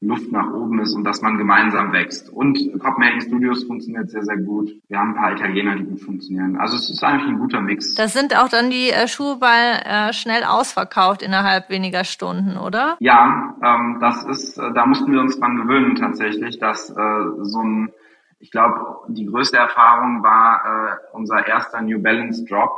Luft 0.00 0.30
nach 0.30 0.52
oben 0.52 0.78
ist 0.80 0.94
und 0.94 1.04
dass 1.04 1.22
man 1.22 1.38
gemeinsam 1.38 1.92
wächst. 1.92 2.28
Und 2.28 2.58
Copenhagen 2.78 3.22
Studios 3.22 3.64
funktioniert 3.64 4.10
sehr, 4.10 4.22
sehr 4.24 4.36
gut. 4.36 4.70
Wir 4.88 4.98
haben 4.98 5.10
ein 5.10 5.16
paar 5.16 5.32
Italiener, 5.32 5.74
die 5.76 5.84
gut 5.84 6.00
funktionieren. 6.00 6.56
Also 6.56 6.76
es 6.76 6.90
ist 6.90 7.02
eigentlich 7.02 7.28
ein 7.30 7.38
guter 7.38 7.62
Mix. 7.62 7.94
Das 7.94 8.12
sind 8.12 8.36
auch 8.36 8.48
dann 8.48 8.68
die 8.68 8.90
äh, 8.90 9.08
Schuhe 9.08 9.36
bei 9.36 9.80
äh, 9.84 10.12
schnell 10.12 10.44
ausverkauft 10.44 11.22
innerhalb 11.22 11.70
weniger 11.70 12.04
Stunden, 12.04 12.58
oder? 12.58 12.96
Ja, 13.00 13.56
ähm, 13.62 13.98
das 14.00 14.22
ist, 14.24 14.58
äh, 14.58 14.72
da 14.74 14.84
mussten 14.84 15.12
wir 15.12 15.20
uns 15.20 15.40
dran 15.40 15.56
gewöhnen 15.56 15.94
tatsächlich, 15.94 16.58
dass 16.58 16.90
äh, 16.90 16.94
so 17.40 17.62
ein, 17.62 17.90
ich 18.38 18.50
glaube, 18.50 19.04
die 19.08 19.26
größte 19.26 19.56
Erfahrung 19.56 20.22
war 20.22 20.62
äh, 20.64 20.96
unser 21.12 21.46
erster 21.46 21.80
New 21.80 22.02
Balance 22.02 22.44
Drop 22.44 22.70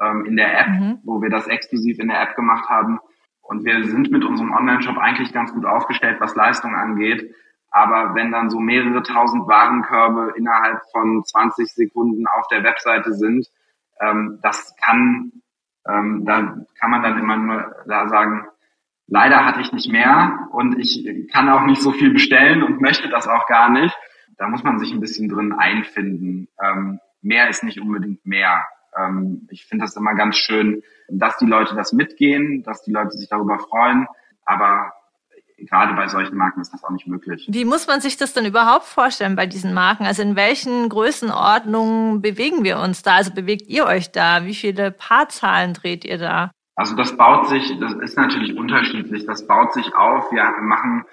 ähm, 0.00 0.26
in 0.26 0.36
der 0.36 0.60
App, 0.60 0.68
mhm. 0.68 0.98
wo 1.04 1.22
wir 1.22 1.30
das 1.30 1.46
exklusiv 1.46 1.98
in 1.98 2.08
der 2.08 2.20
App 2.20 2.36
gemacht 2.36 2.68
haben 2.68 3.00
und 3.48 3.64
wir 3.64 3.84
sind 3.84 4.10
mit 4.10 4.24
unserem 4.24 4.52
Online-Shop 4.52 4.98
eigentlich 4.98 5.32
ganz 5.32 5.52
gut 5.52 5.64
aufgestellt, 5.64 6.20
was 6.20 6.34
Leistung 6.34 6.74
angeht. 6.74 7.32
Aber 7.70 8.14
wenn 8.14 8.32
dann 8.32 8.50
so 8.50 8.58
mehrere 8.58 9.02
tausend 9.02 9.46
Warenkörbe 9.46 10.34
innerhalb 10.36 10.80
von 10.92 11.24
20 11.24 11.72
Sekunden 11.72 12.26
auf 12.26 12.48
der 12.48 12.64
Webseite 12.64 13.12
sind, 13.12 13.46
ähm, 14.00 14.38
das 14.42 14.74
kann, 14.82 15.32
ähm, 15.88 16.24
da 16.24 16.56
kann 16.78 16.90
man 16.90 17.02
dann 17.02 17.18
immer 17.18 17.36
nur 17.36 17.76
da 17.86 18.08
sagen, 18.08 18.46
leider 19.06 19.44
hatte 19.44 19.60
ich 19.60 19.72
nicht 19.72 19.90
mehr 19.90 20.48
und 20.50 20.78
ich 20.78 21.28
kann 21.32 21.48
auch 21.48 21.62
nicht 21.62 21.82
so 21.82 21.92
viel 21.92 22.12
bestellen 22.12 22.62
und 22.62 22.80
möchte 22.80 23.08
das 23.08 23.28
auch 23.28 23.46
gar 23.46 23.68
nicht. 23.70 23.96
Da 24.38 24.48
muss 24.48 24.62
man 24.62 24.78
sich 24.78 24.92
ein 24.92 25.00
bisschen 25.00 25.28
drin 25.28 25.52
einfinden. 25.52 26.48
Ähm, 26.62 27.00
mehr 27.22 27.48
ist 27.48 27.64
nicht 27.64 27.80
unbedingt 27.80 28.24
mehr. 28.26 28.64
Ähm, 28.96 29.46
ich 29.50 29.66
finde 29.66 29.84
das 29.84 29.96
immer 29.96 30.14
ganz 30.14 30.36
schön, 30.36 30.82
dass 31.08 31.36
die 31.38 31.46
Leute 31.46 31.74
das 31.74 31.92
mitgehen, 31.92 32.62
dass 32.62 32.82
die 32.82 32.92
Leute 32.92 33.10
sich 33.10 33.28
darüber 33.28 33.58
freuen. 33.58 34.06
Aber 34.44 34.92
gerade 35.56 35.94
bei 35.94 36.06
solchen 36.08 36.36
Marken 36.36 36.60
ist 36.60 36.72
das 36.72 36.84
auch 36.84 36.90
nicht 36.90 37.06
möglich. 37.06 37.46
Wie 37.50 37.64
muss 37.64 37.86
man 37.86 38.00
sich 38.00 38.16
das 38.16 38.34
denn 38.34 38.44
überhaupt 38.44 38.84
vorstellen 38.84 39.36
bei 39.36 39.46
diesen 39.46 39.72
Marken? 39.72 40.04
Also 40.04 40.22
in 40.22 40.36
welchen 40.36 40.88
Größenordnungen 40.88 42.20
bewegen 42.20 42.64
wir 42.64 42.78
uns 42.78 43.02
da? 43.02 43.16
Also 43.16 43.32
bewegt 43.32 43.68
ihr 43.68 43.86
euch 43.86 44.12
da? 44.12 44.44
Wie 44.44 44.54
viele 44.54 44.90
Paarzahlen 44.90 45.72
dreht 45.72 46.04
ihr 46.04 46.18
da? 46.18 46.50
Also 46.74 46.94
das 46.94 47.16
baut 47.16 47.48
sich, 47.48 47.78
das 47.80 47.94
ist 47.94 48.18
natürlich 48.18 48.56
unterschiedlich. 48.56 49.24
Das 49.24 49.46
baut 49.46 49.72
sich 49.72 49.94
auf. 49.94 50.30
Wir 50.30 50.44
machen 50.60 51.06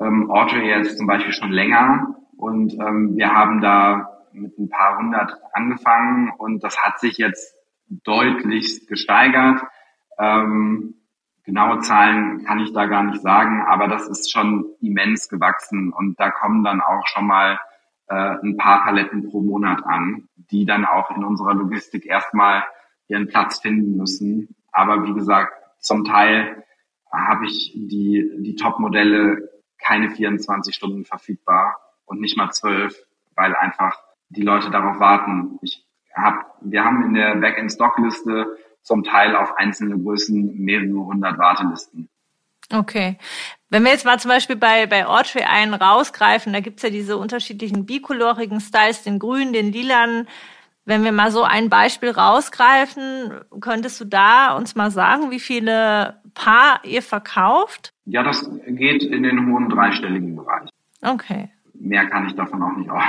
ähm, 0.00 0.30
Audrey 0.30 0.68
jetzt 0.68 0.98
zum 0.98 1.06
Beispiel 1.06 1.32
schon 1.32 1.52
länger 1.52 2.16
und 2.40 2.72
ähm, 2.74 3.16
wir 3.16 3.34
haben 3.34 3.60
da 3.60 4.24
mit 4.32 4.58
ein 4.58 4.70
paar 4.70 4.98
hundert 4.98 5.36
angefangen 5.52 6.32
und 6.38 6.64
das 6.64 6.78
hat 6.82 6.98
sich 6.98 7.18
jetzt 7.18 7.54
deutlichst 7.88 8.88
gesteigert. 8.88 9.60
Ähm, 10.18 10.94
genaue 11.44 11.80
Zahlen 11.80 12.44
kann 12.44 12.60
ich 12.60 12.72
da 12.72 12.86
gar 12.86 13.02
nicht 13.02 13.20
sagen, 13.20 13.62
aber 13.68 13.88
das 13.88 14.08
ist 14.08 14.32
schon 14.32 14.64
immens 14.80 15.28
gewachsen 15.28 15.92
und 15.92 16.18
da 16.18 16.30
kommen 16.30 16.64
dann 16.64 16.80
auch 16.80 17.06
schon 17.08 17.26
mal 17.26 17.58
äh, 18.08 18.36
ein 18.42 18.56
paar 18.56 18.84
Paletten 18.84 19.28
pro 19.28 19.42
Monat 19.42 19.84
an, 19.84 20.28
die 20.36 20.64
dann 20.64 20.86
auch 20.86 21.14
in 21.14 21.24
unserer 21.24 21.54
Logistik 21.54 22.06
erstmal 22.06 22.64
ihren 23.08 23.28
Platz 23.28 23.60
finden 23.60 23.96
müssen. 23.98 24.56
Aber 24.72 25.04
wie 25.04 25.12
gesagt, 25.12 25.52
zum 25.78 26.04
Teil 26.04 26.64
habe 27.12 27.44
ich 27.44 27.72
die, 27.74 28.32
die 28.38 28.54
Top-Modelle 28.54 29.50
keine 29.78 30.10
24 30.10 30.74
Stunden 30.74 31.04
verfügbar 31.04 31.76
und 32.10 32.20
nicht 32.20 32.36
mal 32.36 32.50
zwölf, 32.50 33.06
weil 33.36 33.54
einfach 33.54 33.96
die 34.28 34.42
Leute 34.42 34.70
darauf 34.70 34.98
warten. 34.98 35.58
Ich 35.62 35.86
hab, 36.14 36.56
wir 36.60 36.84
haben 36.84 37.04
in 37.04 37.14
der 37.14 37.36
Backend-Stock-Liste 37.36 38.58
zum 38.82 39.04
Teil 39.04 39.36
auf 39.36 39.56
einzelne 39.56 39.96
Größen 39.96 40.56
mehrere 40.58 41.06
hundert 41.06 41.38
Wartelisten. 41.38 42.08
Okay. 42.72 43.16
Wenn 43.68 43.84
wir 43.84 43.92
jetzt 43.92 44.04
mal 44.04 44.18
zum 44.18 44.30
Beispiel 44.30 44.56
bei, 44.56 44.86
bei 44.86 45.06
Audrey 45.06 45.44
einen 45.44 45.74
rausgreifen, 45.74 46.52
da 46.52 46.60
gibt's 46.60 46.82
ja 46.82 46.90
diese 46.90 47.16
unterschiedlichen 47.16 47.86
bicolorigen 47.86 48.60
Styles, 48.60 49.04
den 49.04 49.18
grünen, 49.18 49.52
den 49.52 49.72
lilanen. 49.72 50.28
Wenn 50.84 51.04
wir 51.04 51.12
mal 51.12 51.30
so 51.30 51.44
ein 51.44 51.68
Beispiel 51.68 52.10
rausgreifen, 52.10 53.40
könntest 53.60 54.00
du 54.00 54.04
da 54.04 54.56
uns 54.56 54.74
mal 54.74 54.90
sagen, 54.90 55.30
wie 55.30 55.40
viele 55.40 56.20
Paar 56.34 56.80
ihr 56.84 57.02
verkauft? 57.02 57.92
Ja, 58.04 58.24
das 58.24 58.50
geht 58.66 59.04
in 59.04 59.22
den 59.22 59.52
hohen 59.52 59.68
dreistelligen 59.68 60.34
Bereich. 60.34 60.70
Okay. 61.02 61.50
Mehr 61.80 62.06
kann 62.08 62.26
ich 62.26 62.34
davon 62.34 62.62
auch 62.62 62.76
nicht 62.76 62.90
auch. 62.90 63.02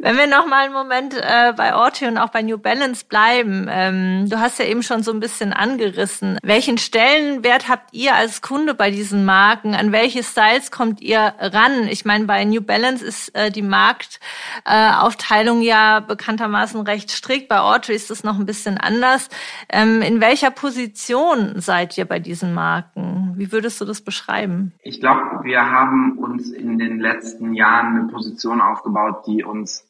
Wenn 0.00 0.16
wir 0.16 0.26
noch 0.26 0.46
mal 0.46 0.64
einen 0.64 0.72
Moment 0.72 1.14
äh, 1.14 1.52
bei 1.56 1.74
Orte 1.74 2.08
und 2.08 2.18
auch 2.18 2.30
bei 2.30 2.42
New 2.42 2.56
Balance 2.56 3.04
bleiben, 3.06 3.66
ähm, 3.68 4.28
du 4.28 4.38
hast 4.38 4.58
ja 4.58 4.64
eben 4.64 4.82
schon 4.82 5.02
so 5.02 5.12
ein 5.12 5.20
bisschen 5.20 5.52
angerissen. 5.52 6.38
Welchen 6.42 6.78
Stellenwert 6.78 7.68
habt 7.68 7.92
ihr 7.92 8.14
als 8.14 8.40
Kunde 8.40 8.74
bei 8.74 8.90
diesen 8.90 9.24
Marken? 9.24 9.74
An 9.74 9.92
welche 9.92 10.22
Styles 10.22 10.70
kommt 10.70 11.00
ihr 11.00 11.34
ran? 11.38 11.88
Ich 11.90 12.04
meine, 12.04 12.26
bei 12.26 12.44
New 12.44 12.62
Balance 12.62 13.04
ist 13.04 13.34
äh, 13.34 13.50
die 13.50 13.62
Marktaufteilung 13.62 15.62
äh, 15.62 15.66
ja 15.66 16.00
bekanntermaßen 16.00 16.80
recht 16.82 17.10
strikt. 17.10 17.48
Bei 17.48 17.60
Orte 17.60 17.92
ist 17.92 18.10
es 18.10 18.24
noch 18.24 18.38
ein 18.38 18.46
bisschen 18.46 18.78
anders. 18.78 19.28
Ähm, 19.68 20.02
in 20.02 20.20
welcher 20.20 20.50
Position 20.50 21.60
seid 21.60 21.98
ihr 21.98 22.04
bei 22.04 22.20
diesen 22.20 22.54
Marken? 22.54 23.34
Wie 23.36 23.52
würdest 23.52 23.80
du 23.80 23.84
das 23.84 24.02
beschreiben? 24.02 24.72
Ich 24.82 25.00
glaube, 25.00 25.20
wir 25.42 25.70
haben 25.70 26.18
uns 26.18 26.50
in 26.50 26.78
den 26.78 26.98
letzten 26.98 27.54
Jahren 27.54 27.96
eine 27.96 28.08
Position 28.08 28.60
aufgebaut, 28.60 28.97
die 29.26 29.44
uns 29.44 29.88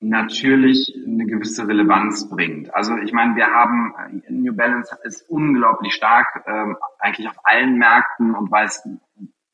natürlich 0.00 0.94
eine 1.06 1.26
gewisse 1.26 1.68
Relevanz 1.68 2.28
bringt. 2.30 2.74
Also 2.74 2.96
ich 2.96 3.12
meine, 3.12 3.36
wir 3.36 3.48
haben 3.48 3.94
New 4.30 4.54
Balance 4.54 4.96
ist 5.04 5.28
unglaublich 5.28 5.94
stark, 5.94 6.42
ähm, 6.46 6.76
eigentlich 6.98 7.28
auf 7.28 7.38
allen 7.44 7.76
Märkten 7.76 8.34
und 8.34 8.50
weiß, 8.50 8.88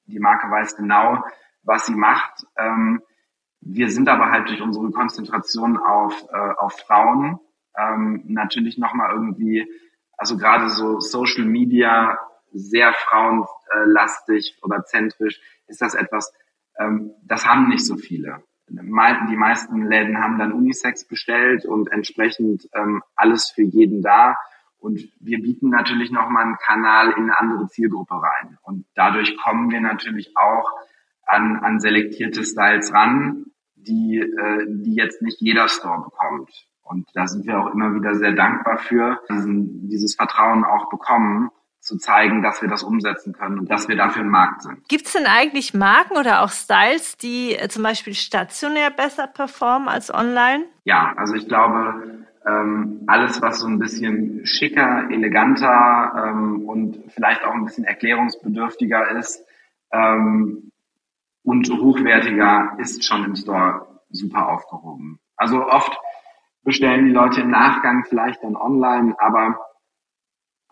die 0.06 0.20
Marke 0.20 0.48
weiß 0.48 0.76
genau, 0.76 1.24
was 1.64 1.86
sie 1.86 1.96
macht. 1.96 2.46
Ähm, 2.56 3.02
wir 3.60 3.90
sind 3.90 4.08
aber 4.08 4.30
halt 4.30 4.48
durch 4.48 4.62
unsere 4.62 4.90
Konzentration 4.92 5.76
auf, 5.76 6.14
äh, 6.32 6.52
auf 6.58 6.74
Frauen 6.74 7.40
ähm, 7.76 8.22
natürlich 8.26 8.78
nochmal 8.78 9.12
irgendwie, 9.12 9.68
also 10.16 10.36
gerade 10.36 10.68
so 10.68 11.00
Social 11.00 11.44
Media 11.44 12.18
sehr 12.52 12.92
frauenlastig 12.94 14.58
oder 14.62 14.84
zentrisch, 14.84 15.40
ist 15.66 15.82
das 15.82 15.94
etwas, 15.94 16.32
ähm, 16.78 17.10
das 17.24 17.44
haben 17.44 17.68
nicht 17.68 17.84
so 17.84 17.96
viele 17.96 18.44
die 18.68 19.36
meisten 19.36 19.86
Läden 19.86 20.18
haben 20.18 20.38
dann 20.38 20.52
Unisex 20.52 21.06
bestellt 21.06 21.64
und 21.64 21.90
entsprechend 21.92 22.68
ähm, 22.74 23.02
alles 23.14 23.50
für 23.50 23.62
jeden 23.62 24.02
da. 24.02 24.36
Und 24.78 25.00
wir 25.20 25.40
bieten 25.40 25.70
natürlich 25.70 26.10
nochmal 26.10 26.44
einen 26.44 26.58
Kanal 26.58 27.12
in 27.12 27.24
eine 27.24 27.38
andere 27.38 27.68
Zielgruppe 27.68 28.14
rein. 28.14 28.58
Und 28.62 28.84
dadurch 28.94 29.36
kommen 29.36 29.70
wir 29.70 29.80
natürlich 29.80 30.36
auch 30.36 30.70
an, 31.26 31.56
an 31.56 31.80
selektierte 31.80 32.44
Styles 32.44 32.92
ran, 32.92 33.46
die, 33.74 34.18
äh, 34.18 34.66
die 34.68 34.94
jetzt 34.94 35.22
nicht 35.22 35.40
jeder 35.40 35.68
Store 35.68 36.02
bekommt. 36.02 36.50
Und 36.82 37.08
da 37.14 37.26
sind 37.26 37.46
wir 37.46 37.58
auch 37.58 37.72
immer 37.72 37.94
wieder 37.94 38.14
sehr 38.14 38.32
dankbar 38.32 38.78
für, 38.78 39.20
diesen, 39.28 39.88
dieses 39.88 40.14
Vertrauen 40.14 40.64
auch 40.64 40.88
bekommen, 40.88 41.50
zu 41.86 41.96
zeigen, 41.98 42.42
dass 42.42 42.60
wir 42.62 42.68
das 42.68 42.82
umsetzen 42.82 43.32
können 43.32 43.60
und 43.60 43.70
dass 43.70 43.86
wir 43.86 43.94
dafür 43.94 44.22
ein 44.22 44.28
Markt 44.28 44.62
sind. 44.62 44.88
Gibt 44.88 45.06
es 45.06 45.12
denn 45.12 45.26
eigentlich 45.26 45.72
Marken 45.72 46.16
oder 46.16 46.42
auch 46.42 46.50
Styles, 46.50 47.16
die 47.16 47.54
äh, 47.54 47.68
zum 47.68 47.84
Beispiel 47.84 48.14
stationär 48.14 48.90
besser 48.90 49.28
performen 49.28 49.88
als 49.88 50.12
online? 50.12 50.64
Ja, 50.82 51.14
also 51.16 51.34
ich 51.34 51.46
glaube, 51.46 52.26
ähm, 52.44 53.04
alles, 53.06 53.40
was 53.40 53.60
so 53.60 53.68
ein 53.68 53.78
bisschen 53.78 54.44
schicker, 54.44 55.08
eleganter 55.10 56.24
ähm, 56.26 56.68
und 56.68 57.04
vielleicht 57.12 57.44
auch 57.44 57.54
ein 57.54 57.64
bisschen 57.64 57.84
erklärungsbedürftiger 57.84 59.12
ist 59.12 59.44
ähm, 59.92 60.72
und 61.44 61.70
hochwertiger, 61.70 62.76
ist 62.78 63.04
schon 63.04 63.24
im 63.24 63.36
Store 63.36 63.86
super 64.10 64.48
aufgehoben. 64.48 65.20
Also 65.36 65.64
oft 65.64 65.96
bestellen 66.64 67.06
die 67.06 67.12
Leute 67.12 67.42
im 67.42 67.50
Nachgang 67.50 68.04
vielleicht 68.08 68.42
dann 68.42 68.56
online, 68.56 69.14
aber 69.20 69.65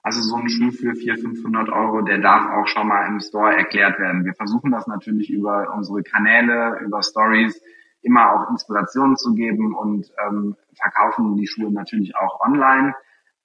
also 0.04 0.20
so 0.20 0.36
ein 0.36 0.50
Schuh 0.50 0.70
für 0.70 0.94
400, 0.94 1.20
500 1.20 1.68
Euro, 1.70 2.02
der 2.02 2.18
darf 2.18 2.50
auch 2.50 2.66
schon 2.68 2.86
mal 2.88 3.06
im 3.06 3.20
Store 3.20 3.56
erklärt 3.56 3.98
werden. 3.98 4.26
Wir 4.26 4.34
versuchen 4.34 4.70
das 4.70 4.86
natürlich 4.86 5.30
über 5.30 5.72
unsere 5.74 6.02
Kanäle, 6.02 6.78
über 6.84 7.02
Stories 7.02 7.60
immer 8.02 8.32
auch 8.32 8.50
Inspirationen 8.50 9.16
zu 9.16 9.34
geben 9.34 9.74
und 9.74 10.12
ähm, 10.26 10.56
verkaufen 10.74 11.36
die 11.36 11.46
Schuhe 11.46 11.72
natürlich 11.72 12.14
auch 12.16 12.38
online. 12.40 12.94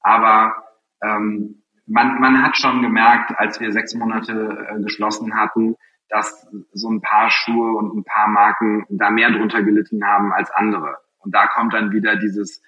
Aber 0.01 0.53
ähm, 1.01 1.63
man, 1.87 2.19
man 2.19 2.43
hat 2.43 2.57
schon 2.57 2.81
gemerkt, 2.81 3.31
als 3.37 3.61
wir 3.61 3.71
sechs 3.71 3.95
Monate 3.95 4.67
äh, 4.69 4.81
geschlossen 4.81 5.35
hatten, 5.35 5.77
dass 6.09 6.45
so 6.73 6.89
ein 6.89 6.99
paar 6.99 7.29
Schuhe 7.29 7.71
und 7.77 7.95
ein 7.95 8.03
paar 8.03 8.27
Marken 8.27 8.85
da 8.89 9.09
mehr 9.09 9.31
drunter 9.31 9.63
gelitten 9.63 10.03
haben 10.03 10.33
als 10.33 10.51
andere. 10.51 10.97
Und 11.19 11.33
da 11.33 11.47
kommt 11.47 11.73
dann 11.73 11.93
wieder 11.93 12.17
dieses 12.17 12.61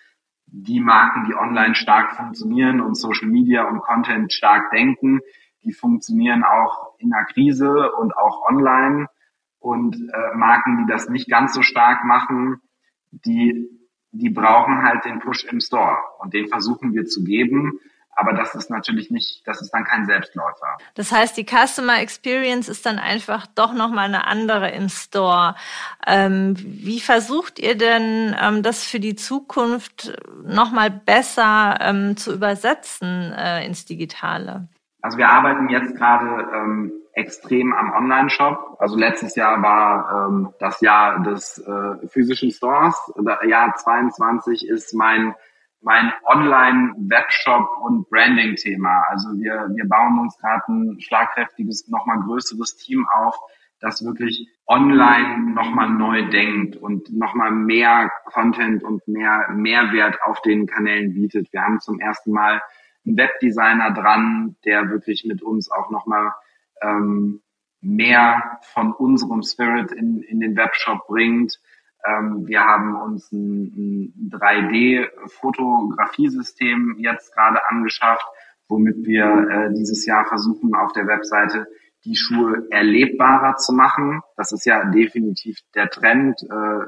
die 0.51 0.81
Marken, 0.81 1.25
die 1.25 1.33
online 1.33 1.75
stark 1.75 2.15
funktionieren 2.15 2.81
und 2.81 2.95
Social 2.95 3.29
Media 3.29 3.67
und 3.67 3.79
Content 3.79 4.33
stark 4.33 4.69
denken, 4.71 5.21
die 5.63 5.71
funktionieren 5.71 6.43
auch 6.43 6.95
in 6.99 7.09
der 7.09 7.25
Krise 7.25 7.91
und 7.93 8.15
auch 8.17 8.47
online. 8.49 9.07
Und 9.59 9.95
äh, 9.95 10.35
Marken, 10.35 10.77
die 10.79 10.91
das 10.91 11.07
nicht 11.07 11.29
ganz 11.29 11.53
so 11.53 11.61
stark 11.61 12.03
machen, 12.03 12.61
die, 13.11 13.69
die 14.11 14.29
brauchen 14.29 14.83
halt 14.83 15.05
den 15.05 15.19
Push 15.19 15.45
im 15.45 15.59
Store. 15.61 15.97
Und 16.19 16.33
den 16.33 16.47
versuchen 16.47 16.93
wir 16.93 17.05
zu 17.05 17.23
geben. 17.23 17.79
Aber 18.13 18.33
das 18.33 18.55
ist 18.55 18.69
natürlich 18.69 19.09
nicht, 19.09 19.41
das 19.47 19.61
ist 19.61 19.71
dann 19.71 19.83
kein 19.83 20.05
Selbstläufer. 20.05 20.77
Das 20.95 21.11
heißt, 21.11 21.37
die 21.37 21.45
Customer 21.45 22.01
Experience 22.01 22.67
ist 22.67 22.85
dann 22.85 22.99
einfach 22.99 23.47
doch 23.47 23.73
nochmal 23.73 24.05
eine 24.05 24.27
andere 24.27 24.69
im 24.71 24.89
Store. 24.89 25.55
Ähm, 26.05 26.55
wie 26.57 26.99
versucht 26.99 27.57
ihr 27.59 27.77
denn, 27.77 28.35
ähm, 28.39 28.63
das 28.63 28.83
für 28.85 28.99
die 28.99 29.15
Zukunft 29.15 30.13
nochmal 30.43 30.91
besser 30.91 31.77
ähm, 31.79 32.17
zu 32.17 32.33
übersetzen 32.33 33.31
äh, 33.33 33.65
ins 33.65 33.85
Digitale? 33.85 34.67
Also 35.01 35.17
wir 35.17 35.29
arbeiten 35.29 35.69
jetzt 35.69 35.95
gerade 35.95 36.47
ähm, 36.53 36.91
extrem 37.13 37.73
am 37.73 37.91
Online-Shop. 37.91 38.77
Also 38.79 38.97
letztes 38.97 39.35
Jahr 39.35 39.61
war 39.61 40.27
ähm, 40.27 40.53
das 40.59 40.81
Jahr 40.81 41.21
des 41.23 41.57
äh, 41.59 42.07
physischen 42.07 42.51
Stores. 42.51 42.95
Jahr 43.47 43.73
22 43.75 44.67
ist 44.67 44.93
mein 44.93 45.33
mein 45.81 46.11
Online-Webshop 46.25 47.67
und 47.81 48.09
Branding-Thema. 48.09 49.05
Also 49.09 49.29
wir, 49.39 49.67
wir 49.73 49.87
bauen 49.87 50.19
uns 50.19 50.37
gerade 50.37 50.63
ein 50.69 50.99
schlagkräftiges, 50.99 51.87
nochmal 51.87 52.19
größeres 52.19 52.77
Team 52.77 53.07
auf, 53.09 53.35
das 53.79 54.05
wirklich 54.05 54.47
online 54.67 55.53
nochmal 55.53 55.89
neu 55.89 56.29
denkt 56.29 56.77
und 56.77 57.11
nochmal 57.11 57.51
mehr 57.51 58.11
Content 58.25 58.83
und 58.83 59.07
mehr 59.07 59.49
Mehrwert 59.49 60.19
auf 60.23 60.41
den 60.41 60.67
Kanälen 60.67 61.13
bietet. 61.13 61.51
Wir 61.51 61.63
haben 61.63 61.79
zum 61.79 61.99
ersten 61.99 62.31
Mal 62.31 62.61
einen 63.05 63.17
Webdesigner 63.17 63.91
dran, 63.91 64.55
der 64.65 64.89
wirklich 64.89 65.25
mit 65.25 65.41
uns 65.41 65.71
auch 65.71 65.89
nochmal 65.89 66.31
ähm, 66.81 67.41
mehr 67.81 68.59
von 68.61 68.93
unserem 68.93 69.41
Spirit 69.41 69.91
in, 69.91 70.21
in 70.21 70.39
den 70.39 70.55
Webshop 70.55 71.07
bringt. 71.07 71.59
Ähm, 72.05 72.47
wir 72.47 72.61
haben 72.61 72.95
uns 72.95 73.31
ein, 73.31 73.73
ein 73.75 74.29
3D-Fotografiesystem 74.31 76.97
jetzt 76.99 77.33
gerade 77.33 77.67
angeschafft, 77.69 78.25
womit 78.67 79.03
wir 79.05 79.25
äh, 79.25 79.73
dieses 79.73 80.05
Jahr 80.05 80.25
versuchen, 80.25 80.75
auf 80.75 80.91
der 80.93 81.07
Webseite 81.07 81.65
die 82.05 82.15
Schuhe 82.15 82.67
erlebbarer 82.71 83.57
zu 83.57 83.73
machen. 83.73 84.21
Das 84.35 84.51
ist 84.51 84.65
ja 84.65 84.85
definitiv 84.85 85.59
der 85.75 85.89
Trend. 85.89 86.41
Äh, 86.43 86.79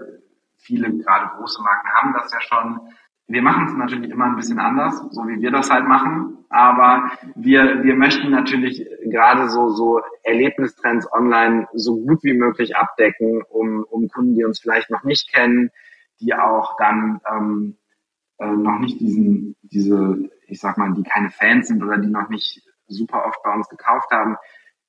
viele, 0.58 0.92
gerade 0.98 1.38
große 1.38 1.62
Marken, 1.62 1.90
haben 1.90 2.14
das 2.14 2.32
ja 2.32 2.42
schon. 2.42 2.80
Wir 3.28 3.42
machen 3.42 3.68
es 3.68 3.74
natürlich 3.74 4.12
immer 4.12 4.26
ein 4.26 4.36
bisschen 4.36 4.60
anders, 4.60 4.98
so 5.12 5.22
wie 5.28 5.42
wir 5.42 5.52
das 5.52 5.72
halt 5.72 5.88
machen. 5.88 6.46
Aber 6.50 7.10
wir, 7.36 7.84
wir 7.84 7.96
möchten 7.96 8.30
natürlich 8.30 8.86
gerade 9.06 9.50
so, 9.50 9.70
so 9.70 10.02
Erlebnistrends 10.24 11.12
online 11.12 11.68
so 11.74 11.98
gut 12.06 12.24
wie 12.24 12.34
möglich 12.34 12.76
abdecken, 12.76 13.42
um, 13.50 13.86
um 13.90 14.08
Kunden, 14.10 14.36
die 14.36 14.44
uns 14.44 14.60
vielleicht 14.60 14.90
noch 14.90 15.04
nicht 15.04 15.34
kennen, 15.34 15.72
die 16.20 16.34
auch 16.36 16.76
dann 16.78 17.22
ähm, 17.32 17.78
äh, 18.40 18.52
noch 18.52 18.80
nicht 18.80 19.00
diesen, 19.00 19.56
diese, 19.62 20.30
ich 20.48 20.60
sag 20.60 20.78
mal, 20.78 20.94
die 20.94 21.04
keine 21.04 21.30
Fans 21.30 21.68
sind 21.68 21.84
oder 21.84 21.98
die 21.98 22.10
noch 22.10 22.30
nicht 22.30 22.62
super 22.88 23.26
oft 23.26 23.42
bei 23.44 23.54
uns 23.54 23.70
gekauft 23.70 24.12
haben, 24.12 24.36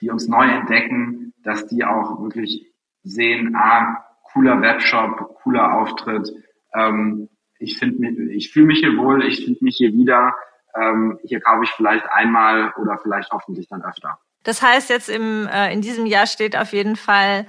die 0.01 0.11
uns 0.11 0.29
neu 0.29 0.45
entdecken, 0.45 1.33
dass 1.43 1.67
die 1.67 1.85
auch 1.85 2.21
wirklich 2.23 2.73
sehen, 3.03 3.55
ah, 3.57 4.05
cooler 4.33 4.61
Webshop, 4.61 5.37
cooler 5.43 5.75
Auftritt, 5.75 6.31
ähm, 6.75 7.29
ich 7.59 7.79
finde 7.79 8.33
ich 8.33 8.53
fühle 8.53 8.67
mich 8.67 8.81
hier 8.81 8.97
wohl, 8.97 9.25
ich 9.25 9.45
finde 9.45 9.65
mich 9.65 9.77
hier 9.77 9.93
wieder. 9.93 10.35
Ähm, 10.77 11.19
hier 11.23 11.41
kaufe 11.41 11.65
ich 11.65 11.71
vielleicht 11.71 12.05
einmal 12.11 12.73
oder 12.81 12.99
vielleicht 12.99 13.31
hoffentlich 13.31 13.69
dann 13.69 13.83
öfter. 13.83 14.19
Das 14.43 14.61
heißt, 14.61 14.91
jetzt 14.91 15.09
im, 15.09 15.47
äh, 15.47 15.73
in 15.73 15.81
diesem 15.81 16.07
Jahr 16.07 16.27
steht 16.27 16.57
auf 16.57 16.73
jeden 16.73 16.97
Fall 16.97 17.47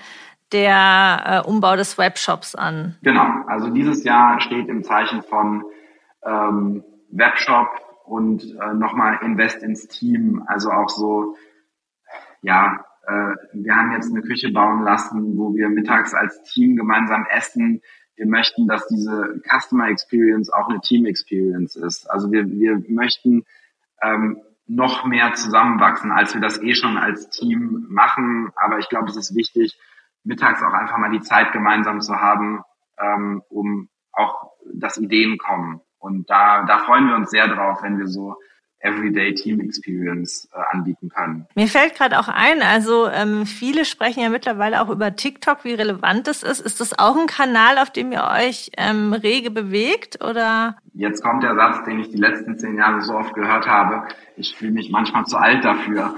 der 0.51 1.43
äh, 1.43 1.49
Umbau 1.49 1.75
des 1.75 1.97
Webshops 1.97 2.55
an. 2.55 2.95
Genau, 3.01 3.27
also 3.47 3.69
dieses 3.69 4.03
Jahr 4.03 4.39
steht 4.39 4.69
im 4.69 4.83
Zeichen 4.83 5.23
von 5.23 5.63
ähm, 6.23 6.83
Webshop 7.11 7.67
und 8.05 8.43
äh, 8.43 8.73
nochmal 8.73 9.19
Invest 9.23 9.63
ins 9.63 9.87
Team. 9.87 10.43
Also 10.47 10.69
auch 10.69 10.89
so, 10.89 11.35
ja, 12.41 12.85
äh, 13.07 13.35
wir 13.53 13.75
haben 13.75 13.91
jetzt 13.91 14.11
eine 14.11 14.21
Küche 14.21 14.51
bauen 14.51 14.83
lassen, 14.83 15.37
wo 15.37 15.53
wir 15.55 15.69
mittags 15.69 16.13
als 16.13 16.43
Team 16.43 16.75
gemeinsam 16.75 17.25
essen 17.29 17.81
wir 18.15 18.27
möchten, 18.27 18.67
dass 18.67 18.87
diese 18.87 19.41
Customer 19.43 19.89
Experience 19.89 20.51
auch 20.51 20.69
eine 20.69 20.79
Team 20.79 21.05
Experience 21.05 21.75
ist. 21.75 22.09
Also 22.09 22.31
wir, 22.31 22.49
wir 22.49 22.81
möchten 22.87 23.45
ähm, 24.01 24.41
noch 24.67 25.05
mehr 25.05 25.33
zusammenwachsen, 25.33 26.11
als 26.11 26.33
wir 26.33 26.41
das 26.41 26.61
eh 26.61 26.73
schon 26.73 26.97
als 26.97 27.29
Team 27.29 27.85
machen. 27.89 28.51
Aber 28.55 28.79
ich 28.79 28.89
glaube, 28.89 29.09
es 29.09 29.17
ist 29.17 29.35
wichtig, 29.35 29.77
mittags 30.23 30.63
auch 30.63 30.73
einfach 30.73 30.97
mal 30.97 31.11
die 31.11 31.21
Zeit 31.21 31.51
gemeinsam 31.51 32.01
zu 32.01 32.15
haben, 32.15 32.63
ähm, 32.99 33.43
um 33.49 33.89
auch, 34.11 34.51
dass 34.73 34.97
Ideen 34.97 35.37
kommen. 35.37 35.81
Und 35.99 36.29
da, 36.29 36.63
da 36.63 36.79
freuen 36.79 37.07
wir 37.07 37.15
uns 37.15 37.29
sehr 37.29 37.47
drauf, 37.47 37.83
wenn 37.83 37.99
wir 37.99 38.07
so 38.07 38.35
Everyday 38.79 39.33
Team 39.33 39.59
Experience 39.61 40.47
äh, 40.53 40.75
anbieten 40.75 41.09
können. 41.09 41.47
Mir 41.55 41.67
fällt 41.67 41.95
gerade 41.95 42.19
auch 42.19 42.27
ein, 42.27 42.61
also 42.61 43.07
ähm, 43.07 43.45
viele 43.45 43.85
sprechen 43.85 44.21
ja 44.21 44.29
mittlerweile 44.29 44.81
auch 44.81 44.89
über 44.89 45.15
TikTok, 45.15 45.63
wie 45.63 45.73
relevant 45.73 46.27
das 46.27 46.43
ist. 46.43 46.59
Ist 46.59 46.79
das 46.79 46.97
auch 46.97 47.17
ein 47.17 47.27
Kanal, 47.27 47.79
auf 47.79 47.89
dem 47.89 48.11
ihr 48.11 48.23
euch 48.23 48.71
ähm, 48.77 49.13
rege 49.13 49.49
bewegt 49.49 50.23
oder? 50.23 50.77
Jetzt 50.93 51.23
kommt 51.23 51.43
der 51.43 51.55
Satz, 51.55 51.83
den 51.85 51.99
ich 51.99 52.09
die 52.09 52.17
letzten 52.17 52.57
zehn 52.57 52.77
Jahre 52.77 53.01
so 53.01 53.13
oft 53.13 53.33
gehört 53.33 53.67
habe. 53.67 54.07
Ich 54.37 54.55
fühle 54.55 54.71
mich 54.71 54.91
manchmal 54.91 55.25
zu 55.25 55.37
alt 55.37 55.65
dafür. 55.65 56.15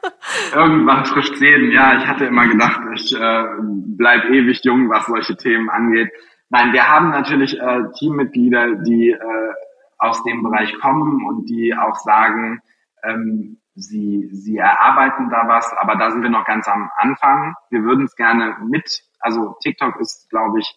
Irgendwann 0.54 1.04
trifft 1.04 1.36
zehn. 1.36 1.70
Ja, 1.72 1.98
ich 1.98 2.06
hatte 2.06 2.26
immer 2.26 2.46
gedacht, 2.46 2.80
ich 2.94 3.14
äh, 3.16 3.44
bleib 3.60 4.24
ewig 4.26 4.60
jung, 4.64 4.90
was 4.90 5.06
solche 5.06 5.36
Themen 5.36 5.70
angeht. 5.70 6.10
Nein, 6.50 6.72
wir 6.72 6.88
haben 6.88 7.10
natürlich 7.10 7.58
äh, 7.58 7.82
Teammitglieder, 7.98 8.74
die 8.82 9.10
äh, 9.10 9.18
aus 10.00 10.22
dem 10.24 10.42
Bereich 10.42 10.76
kommen 10.80 11.24
und 11.26 11.48
die 11.48 11.74
auch 11.74 11.96
sagen, 11.96 12.60
ähm, 13.04 13.58
sie, 13.74 14.28
sie 14.32 14.56
erarbeiten 14.56 15.30
da 15.30 15.46
was, 15.46 15.72
aber 15.78 15.96
da 15.96 16.10
sind 16.10 16.22
wir 16.22 16.30
noch 16.30 16.44
ganz 16.44 16.66
am 16.68 16.90
Anfang. 16.96 17.54
Wir 17.70 17.82
würden 17.82 18.06
es 18.06 18.16
gerne 18.16 18.56
mit, 18.66 19.02
also 19.20 19.56
TikTok 19.62 20.00
ist, 20.00 20.28
glaube 20.30 20.60
ich, 20.60 20.74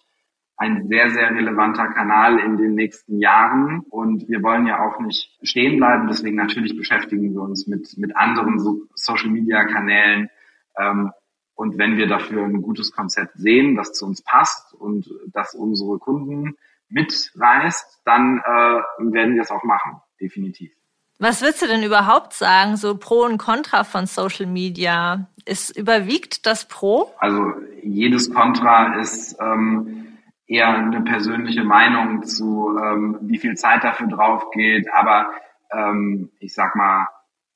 ein 0.57 0.87
sehr, 0.87 1.09
sehr 1.09 1.31
relevanter 1.31 1.87
Kanal 1.87 2.37
in 2.39 2.57
den 2.57 2.75
nächsten 2.75 3.19
Jahren 3.19 3.79
und 3.89 4.27
wir 4.29 4.43
wollen 4.43 4.67
ja 4.67 4.85
auch 4.85 4.99
nicht 4.99 5.35
stehen 5.41 5.77
bleiben. 5.77 6.07
Deswegen 6.07 6.35
natürlich 6.35 6.77
beschäftigen 6.77 7.33
wir 7.33 7.41
uns 7.41 7.65
mit, 7.65 7.97
mit 7.97 8.15
anderen 8.15 8.59
so 8.59 8.83
Social-Media-Kanälen. 8.93 10.29
Ähm, 10.77 11.11
und 11.55 11.77
wenn 11.77 11.97
wir 11.97 12.07
dafür 12.07 12.45
ein 12.45 12.61
gutes 12.61 12.91
Konzept 12.91 13.33
sehen, 13.35 13.75
das 13.75 13.93
zu 13.93 14.05
uns 14.05 14.23
passt 14.23 14.73
und 14.73 15.07
das 15.31 15.55
unsere 15.55 15.97
Kunden 15.97 16.55
mitreißt, 16.93 18.01
dann 18.05 18.39
äh, 18.39 19.11
werden 19.13 19.35
wir 19.35 19.41
es 19.41 19.51
auch 19.51 19.63
machen, 19.63 20.01
definitiv. 20.21 20.71
Was 21.19 21.41
würdest 21.41 21.61
du 21.61 21.67
denn 21.67 21.83
überhaupt 21.83 22.33
sagen, 22.33 22.75
so 22.75 22.97
Pro 22.97 23.23
und 23.23 23.37
Contra 23.37 23.83
von 23.83 24.07
Social 24.07 24.45
Media? 24.45 25.27
Ist 25.45 25.75
überwiegt 25.77 26.45
das 26.45 26.67
Pro? 26.67 27.13
Also 27.19 27.53
jedes 27.81 28.33
Contra 28.33 28.99
ist 28.99 29.37
ähm, 29.39 30.17
eher 30.47 30.69
eine 30.69 31.01
persönliche 31.01 31.63
Meinung 31.63 32.23
zu, 32.23 32.77
ähm, 32.77 33.19
wie 33.21 33.37
viel 33.37 33.55
Zeit 33.55 33.83
dafür 33.83 34.07
drauf 34.07 34.51
geht. 34.51 34.91
Aber 34.93 35.29
ähm, 35.71 36.31
ich 36.39 36.53
sag 36.53 36.75
mal, 36.75 37.07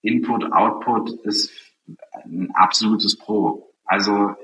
Input, 0.01 0.51
Output 0.51 1.11
ist 1.25 1.51
ein 2.25 2.51
absolutes 2.53 3.17
Pro. 3.17 3.73
Also 3.85 4.35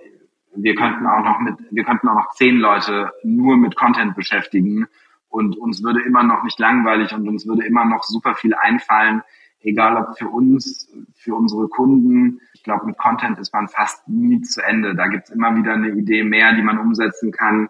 wir 0.56 0.76
könnten 0.76 1.08
auch 1.08 1.24
noch 1.24 1.40
mit, 1.40 1.56
wir 1.72 1.84
könnten 1.84 2.08
auch 2.08 2.16
noch 2.16 2.34
zehn 2.34 2.58
Leute 2.58 3.12
nur 3.24 3.58
mit 3.58 3.76
Content 3.76 4.16
beschäftigen 4.16 4.88
und 5.30 5.58
uns 5.58 5.84
würde 5.84 6.04
immer 6.04 6.24
noch 6.24 6.44
nicht 6.44 6.60
langweilig 6.60 7.14
und 7.14 7.28
uns 7.28 7.48
würde 7.48 7.66
immer 7.66 7.86
noch 7.86 8.04
super 8.04 8.36
viel 8.36 8.54
einfallen, 8.54 9.24
egal 9.62 9.98
ob 9.98 10.18
für 10.18 10.28
uns, 10.28 10.92
für 11.16 11.36
unsere 11.36 11.68
Kunden. 11.70 12.40
Ich 12.54 12.64
glaube, 12.64 12.86
mit 12.86 12.98
Content 12.98 13.40
ist 13.40 13.54
man 13.54 13.68
fast 13.68 14.08
nie 14.08 14.42
zu 14.42 14.62
Ende. 14.62 14.96
Da 14.96 15.08
gibt's 15.08 15.32
immer 15.32 15.56
wieder 15.56 15.74
eine 15.74 15.90
Idee 15.90 16.24
mehr, 16.24 16.54
die 16.54 16.62
man 16.62 16.78
umsetzen 16.78 17.32
kann. 17.32 17.70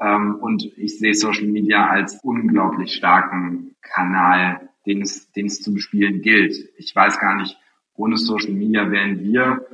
Ähm, 0.00 0.36
und 0.36 0.64
ich 0.78 0.98
sehe 0.98 1.14
Social 1.14 1.48
Media 1.48 1.86
als 1.86 2.18
unglaublich 2.22 2.94
starken 2.94 3.76
Kanal, 3.82 4.70
den 4.86 5.02
es, 5.02 5.30
den 5.32 5.46
es 5.46 5.60
zu 5.60 5.74
bespielen 5.74 6.22
gilt. 6.22 6.54
Ich 6.78 6.96
weiß 6.96 7.18
gar 7.20 7.34
nicht, 7.36 7.58
ohne 7.94 8.16
Social 8.16 8.52
Media 8.52 8.90
wären 8.90 9.20
wir 9.20 9.66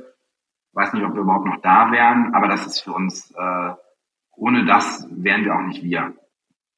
weiß 0.79 0.93
nicht, 0.93 1.03
ob 1.03 1.13
wir 1.13 1.21
überhaupt 1.21 1.45
noch 1.45 1.61
da 1.61 1.91
wären, 1.91 2.33
aber 2.33 2.47
das 2.47 2.65
ist 2.65 2.81
für 2.81 2.93
uns, 2.93 3.31
äh, 3.31 3.73
ohne 4.35 4.65
das 4.65 5.05
wären 5.11 5.43
wir 5.43 5.53
auch 5.53 5.61
nicht 5.61 5.83
wir. 5.83 6.13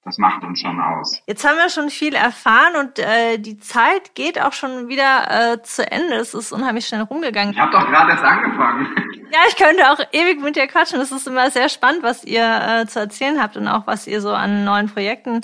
Das 0.03 0.17
macht 0.17 0.43
uns 0.43 0.59
schon 0.59 0.81
aus. 0.81 1.21
Jetzt 1.27 1.47
haben 1.47 1.57
wir 1.57 1.69
schon 1.69 1.91
viel 1.91 2.15
erfahren 2.15 2.75
und 2.79 2.97
äh, 2.97 3.37
die 3.37 3.59
Zeit 3.59 4.15
geht 4.15 4.41
auch 4.41 4.53
schon 4.53 4.87
wieder 4.87 5.53
äh, 5.53 5.61
zu 5.61 5.89
Ende. 5.89 6.15
Es 6.15 6.33
ist 6.33 6.51
unheimlich 6.51 6.87
schnell 6.87 7.01
rumgegangen. 7.01 7.53
Ich 7.53 7.59
habe 7.59 7.71
doch 7.71 7.85
gerade 7.85 8.09
erst 8.11 8.23
angefangen. 8.23 8.87
Ja, 9.31 9.39
ich 9.47 9.55
könnte 9.55 9.91
auch 9.91 9.99
ewig 10.11 10.41
mit 10.41 10.55
dir 10.55 10.65
quatschen. 10.65 10.99
Es 10.99 11.11
ist 11.11 11.27
immer 11.27 11.51
sehr 11.51 11.69
spannend, 11.69 12.01
was 12.01 12.23
ihr 12.23 12.43
äh, 12.43 12.87
zu 12.87 12.99
erzählen 12.99 13.39
habt 13.39 13.55
und 13.57 13.67
auch 13.67 13.85
was 13.85 14.07
ihr 14.07 14.21
so 14.21 14.33
an 14.33 14.65
neuen 14.65 14.87
Projekten 14.87 15.41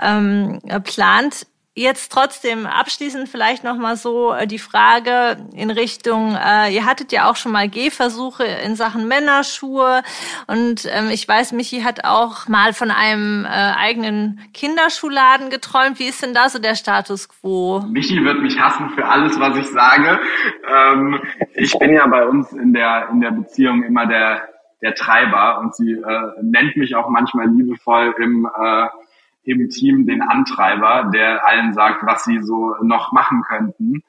ähm, 0.00 0.60
plant. 0.84 1.46
Jetzt 1.78 2.10
trotzdem 2.10 2.66
abschließend 2.66 3.28
vielleicht 3.28 3.62
noch 3.62 3.76
mal 3.76 3.94
so 3.96 4.32
äh, 4.32 4.48
die 4.48 4.58
Frage 4.58 5.36
in 5.54 5.70
Richtung, 5.70 6.34
äh, 6.34 6.74
ihr 6.74 6.84
hattet 6.84 7.12
ja 7.12 7.30
auch 7.30 7.36
schon 7.36 7.52
mal 7.52 7.68
Gehversuche 7.68 8.42
in 8.42 8.74
Sachen 8.74 9.06
Männerschuhe 9.06 10.02
und 10.48 10.88
ähm, 10.90 11.08
ich 11.12 11.28
weiß, 11.28 11.52
Michi 11.52 11.82
hat 11.82 12.04
auch 12.04 12.48
mal 12.48 12.72
von 12.72 12.90
einem 12.90 13.44
äh, 13.44 13.48
eigenen 13.48 14.40
Kinderschuhladen 14.54 15.50
geträumt. 15.50 16.00
Wie 16.00 16.08
ist 16.08 16.20
denn 16.20 16.34
da 16.34 16.48
so 16.48 16.58
der 16.58 16.74
Status 16.74 17.28
quo? 17.28 17.80
Michi 17.88 18.24
wird 18.24 18.42
mich 18.42 18.58
hassen 18.58 18.90
für 18.96 19.06
alles, 19.06 19.38
was 19.38 19.56
ich 19.56 19.68
sage. 19.68 20.18
Ähm, 20.68 21.20
ich 21.54 21.78
bin 21.78 21.92
ja 21.92 22.08
bei 22.08 22.26
uns 22.26 22.50
in 22.54 22.72
der 22.72 23.08
in 23.12 23.20
der 23.20 23.30
Beziehung 23.30 23.84
immer 23.84 24.04
der 24.06 24.48
der 24.82 24.96
Treiber 24.96 25.60
und 25.60 25.76
sie 25.76 25.92
äh, 25.92 26.42
nennt 26.42 26.76
mich 26.76 26.96
auch 26.96 27.08
manchmal 27.08 27.46
liebevoll 27.46 28.16
im 28.18 28.46
äh, 28.46 28.88
im 29.42 29.68
Team 29.70 30.06
den 30.06 30.22
Antreiber, 30.22 31.10
der 31.12 31.46
allen 31.46 31.72
sagt, 31.72 32.04
was 32.04 32.24
sie 32.24 32.42
so 32.42 32.74
noch 32.82 33.12
machen 33.12 33.42
könnten. 33.42 34.02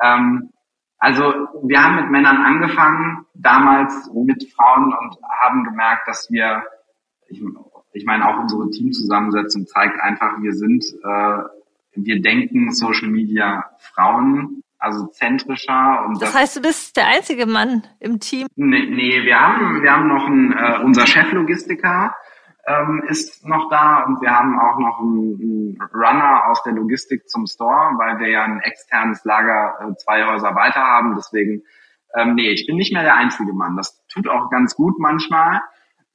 Ähm, 0.00 0.50
also 0.98 1.22
wir 1.62 1.82
haben 1.82 1.96
mit 1.96 2.10
Männern 2.10 2.38
angefangen, 2.38 3.26
damals 3.34 4.10
mit 4.14 4.50
Frauen 4.54 4.94
und 4.94 5.16
haben 5.42 5.64
gemerkt, 5.64 6.08
dass 6.08 6.30
wir, 6.30 6.62
ich, 7.28 7.42
ich 7.92 8.06
meine 8.06 8.26
auch 8.26 8.40
unsere 8.40 8.70
Teamzusammensetzung 8.70 9.66
zeigt 9.66 10.00
einfach, 10.00 10.40
wir 10.40 10.52
sind, 10.52 10.82
äh, 10.82 11.38
wir 11.96 12.22
denken 12.22 12.72
Social 12.72 13.08
Media 13.08 13.64
Frauen, 13.78 14.62
also 14.78 15.06
zentrischer. 15.08 16.04
Und 16.06 16.22
das, 16.22 16.32
das 16.32 16.40
heißt, 16.40 16.56
du 16.56 16.62
bist 16.62 16.96
der 16.96 17.06
einzige 17.08 17.46
Mann 17.46 17.82
im 18.00 18.20
Team? 18.20 18.46
Nee, 18.56 18.86
nee 18.86 19.24
wir 19.24 19.38
haben, 19.38 19.82
wir 19.82 19.92
haben 19.92 20.08
noch 20.08 20.26
einen, 20.26 20.52
äh, 20.52 20.80
unser 20.82 21.06
Cheflogistiker, 21.06 22.14
ähm, 22.66 23.02
ist 23.08 23.46
noch 23.46 23.68
da 23.68 24.04
und 24.04 24.20
wir 24.20 24.30
haben 24.30 24.58
auch 24.58 24.78
noch 24.78 25.00
einen, 25.00 25.40
einen, 25.40 25.78
Runner 25.92 26.46
aus 26.48 26.62
der 26.62 26.72
Logistik 26.72 27.28
zum 27.28 27.46
Store, 27.46 27.92
weil 27.98 28.18
wir 28.18 28.28
ja 28.28 28.44
ein 28.44 28.60
externes 28.60 29.24
Lager 29.24 29.74
äh, 29.80 29.94
zwei 29.96 30.26
Häuser 30.26 30.54
weiter 30.54 30.80
haben. 30.80 31.14
Deswegen, 31.14 31.62
ähm, 32.14 32.34
nee, 32.34 32.50
ich 32.50 32.66
bin 32.66 32.76
nicht 32.76 32.92
mehr 32.92 33.02
der 33.02 33.16
einzige 33.16 33.52
Mann. 33.52 33.76
Das 33.76 34.02
tut 34.06 34.28
auch 34.28 34.50
ganz 34.50 34.74
gut 34.74 34.98
manchmal. 34.98 35.60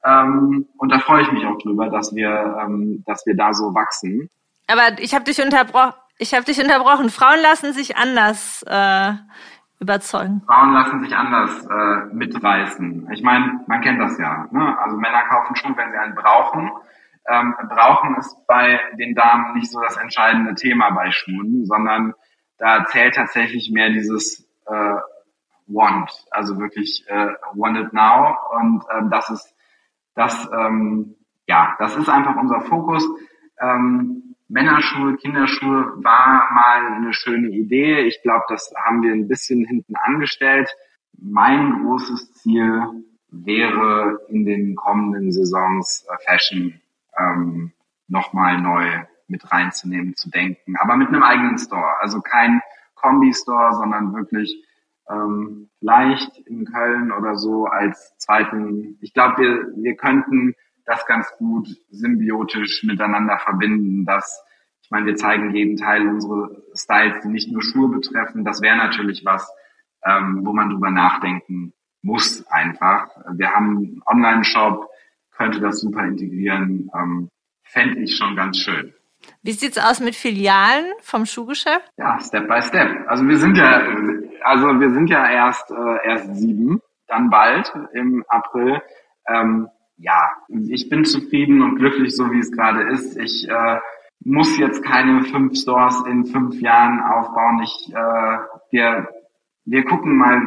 Ähm, 0.04 0.66
und 0.76 0.90
da 0.90 0.98
freue 0.98 1.22
ich 1.22 1.32
mich 1.32 1.44
auch 1.46 1.58
drüber, 1.58 1.88
dass 1.88 2.14
wir, 2.14 2.58
ähm, 2.62 3.04
dass 3.06 3.26
wir 3.26 3.36
da 3.36 3.52
so 3.52 3.74
wachsen. 3.74 4.28
Aber 4.66 4.98
ich 4.98 5.14
habe 5.14 5.24
dich 5.24 5.40
unterbrochen. 5.40 5.94
Ich 6.18 6.34
habe 6.34 6.44
dich 6.44 6.60
unterbrochen. 6.60 7.10
Frauen 7.10 7.40
lassen 7.40 7.72
sich 7.72 7.96
anders 7.96 8.62
äh, 8.66 9.12
überzeugen? 9.80 10.42
Frauen 10.46 10.72
lassen 10.72 11.00
sich 11.00 11.16
anders 11.16 11.66
äh, 11.66 12.14
mitreißen. 12.14 13.10
Ich 13.12 13.22
meine, 13.22 13.60
man 13.66 13.80
kennt 13.80 14.00
das 14.00 14.16
ja. 14.18 14.46
Ne? 14.50 14.78
Also 14.78 14.96
Männer 14.96 15.22
kaufen 15.24 15.56
Schuh, 15.56 15.74
wenn 15.76 15.90
sie 15.90 15.98
einen 15.98 16.14
brauchen. 16.14 16.70
Ähm, 17.28 17.54
brauchen 17.68 18.16
ist 18.16 18.36
bei 18.46 18.78
den 18.98 19.14
Damen 19.14 19.54
nicht 19.54 19.70
so 19.70 19.80
das 19.80 19.96
entscheidende 19.96 20.54
Thema 20.54 20.90
bei 20.90 21.10
Schuhen, 21.10 21.64
sondern 21.66 22.14
da 22.58 22.84
zählt 22.86 23.14
tatsächlich 23.14 23.70
mehr 23.72 23.90
dieses 23.90 24.46
äh, 24.66 24.96
Want, 25.66 26.10
also 26.30 26.58
wirklich 26.58 27.04
äh, 27.08 27.32
want 27.54 27.78
it 27.78 27.92
now. 27.92 28.36
Und 28.58 28.84
ähm, 28.92 29.10
das 29.10 29.30
ist 29.30 29.54
das, 30.14 30.48
ähm, 30.52 31.14
ja, 31.46 31.76
das 31.78 31.96
ist 31.96 32.08
einfach 32.08 32.36
unser 32.36 32.60
Fokus. 32.62 33.06
Ähm, 33.60 34.19
Männerschuhe, 34.50 35.16
Kinderschuhe 35.16 35.94
war 36.02 36.52
mal 36.52 36.92
eine 36.96 37.14
schöne 37.14 37.50
Idee. 37.50 38.00
Ich 38.00 38.20
glaube, 38.22 38.44
das 38.48 38.72
haben 38.84 39.00
wir 39.00 39.12
ein 39.12 39.28
bisschen 39.28 39.64
hinten 39.64 39.94
angestellt. 39.94 40.68
Mein 41.16 41.84
großes 41.84 42.32
Ziel 42.32 42.82
wäre 43.30 44.18
in 44.28 44.44
den 44.44 44.74
kommenden 44.74 45.30
Saisons 45.30 46.04
äh, 46.10 46.16
Fashion 46.24 46.80
ähm, 47.16 47.72
nochmal 48.08 48.60
neu 48.60 49.04
mit 49.28 49.52
reinzunehmen, 49.52 50.16
zu 50.16 50.28
denken, 50.30 50.74
aber 50.78 50.96
mit 50.96 51.08
einem 51.08 51.22
eigenen 51.22 51.56
Store. 51.56 52.00
Also 52.00 52.20
kein 52.20 52.60
Kombi-Store, 52.96 53.74
sondern 53.74 54.12
wirklich 54.12 54.66
ähm, 55.08 55.70
vielleicht 55.78 56.38
in 56.48 56.64
Köln 56.64 57.12
oder 57.12 57.36
so 57.36 57.66
als 57.66 58.16
zweiten. 58.18 58.98
Ich 59.00 59.14
glaube, 59.14 59.40
wir, 59.40 59.66
wir 59.76 59.94
könnten 59.94 60.56
das 60.90 61.06
ganz 61.06 61.30
gut 61.38 61.68
symbiotisch 61.90 62.82
miteinander 62.84 63.38
verbinden, 63.38 64.04
dass 64.04 64.44
ich 64.82 64.90
meine, 64.90 65.06
wir 65.06 65.14
zeigen 65.14 65.54
jeden 65.54 65.76
Teil 65.76 66.08
unsere 66.08 66.64
Styles, 66.74 67.20
die 67.22 67.28
nicht 67.28 67.52
nur 67.52 67.62
Schuhe 67.62 67.88
betreffen. 67.88 68.44
Das 68.44 68.60
wäre 68.60 68.76
natürlich 68.76 69.24
was, 69.24 69.48
ähm, 70.04 70.40
wo 70.44 70.52
man 70.52 70.70
drüber 70.70 70.90
nachdenken 70.90 71.72
muss 72.02 72.44
einfach. 72.48 73.08
Wir 73.34 73.52
haben 73.52 73.76
einen 73.76 74.02
Online-Shop, 74.04 74.88
könnte 75.30 75.60
das 75.60 75.80
super 75.80 76.04
integrieren. 76.04 76.90
Ähm, 76.92 77.28
Fände 77.62 78.00
ich 78.00 78.16
schon 78.16 78.34
ganz 78.34 78.58
schön. 78.58 78.92
Wie 79.42 79.52
sieht's 79.52 79.78
aus 79.78 80.00
mit 80.00 80.16
Filialen 80.16 80.86
vom 81.02 81.24
Schuhgeschäft? 81.24 81.88
Ja, 81.96 82.18
Step 82.18 82.48
by 82.48 82.60
Step. 82.60 83.06
Also 83.06 83.24
wir 83.28 83.36
sind 83.36 83.56
ja, 83.56 83.82
also 84.42 84.80
wir 84.80 84.90
sind 84.90 85.08
ja 85.08 85.30
erst 85.30 85.70
äh, 85.70 86.08
erst 86.08 86.34
sieben, 86.34 86.80
dann 87.06 87.30
bald 87.30 87.72
im 87.92 88.24
April. 88.26 88.82
Ähm, 89.28 89.68
ja, 90.00 90.32
ich 90.48 90.88
bin 90.88 91.04
zufrieden 91.04 91.62
und 91.62 91.76
glücklich, 91.76 92.16
so 92.16 92.32
wie 92.32 92.38
es 92.38 92.50
gerade 92.50 92.82
ist. 92.90 93.16
Ich 93.18 93.46
äh, 93.48 93.78
muss 94.20 94.58
jetzt 94.58 94.82
keine 94.82 95.24
fünf 95.24 95.58
Stores 95.58 96.02
in 96.06 96.24
fünf 96.24 96.60
Jahren 96.60 97.00
aufbauen. 97.00 97.62
Ich, 97.62 97.92
äh, 97.92 98.38
wir, 98.70 99.08
wir 99.66 99.84
gucken 99.84 100.16
mal, 100.16 100.40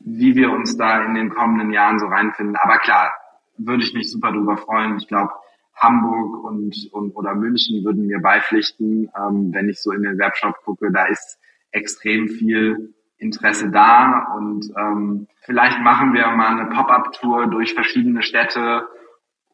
wie 0.00 0.34
wir 0.34 0.52
uns 0.52 0.76
da 0.76 1.02
in 1.04 1.14
den 1.14 1.30
kommenden 1.30 1.72
Jahren 1.72 1.98
so 1.98 2.06
reinfinden. 2.06 2.56
Aber 2.56 2.78
klar, 2.78 3.14
würde 3.56 3.82
ich 3.82 3.94
mich 3.94 4.10
super 4.10 4.32
drüber 4.32 4.58
freuen. 4.58 4.98
Ich 4.98 5.08
glaube, 5.08 5.32
Hamburg 5.76 6.44
und, 6.44 6.74
und 6.92 7.16
oder 7.16 7.34
München 7.34 7.82
würden 7.82 8.06
mir 8.06 8.20
beipflichten, 8.20 9.10
ähm, 9.16 9.54
wenn 9.54 9.70
ich 9.70 9.80
so 9.80 9.90
in 9.92 10.02
den 10.02 10.18
Webshop 10.18 10.56
gucke. 10.64 10.92
Da 10.92 11.06
ist 11.06 11.38
extrem 11.70 12.28
viel 12.28 12.94
Interesse 13.18 13.70
da 13.70 14.34
und 14.36 14.70
ähm, 14.76 15.28
vielleicht 15.42 15.80
machen 15.80 16.12
wir 16.12 16.26
mal 16.28 16.58
eine 16.58 16.70
Pop-up-Tour 16.70 17.46
durch 17.46 17.74
verschiedene 17.74 18.22
Städte 18.22 18.88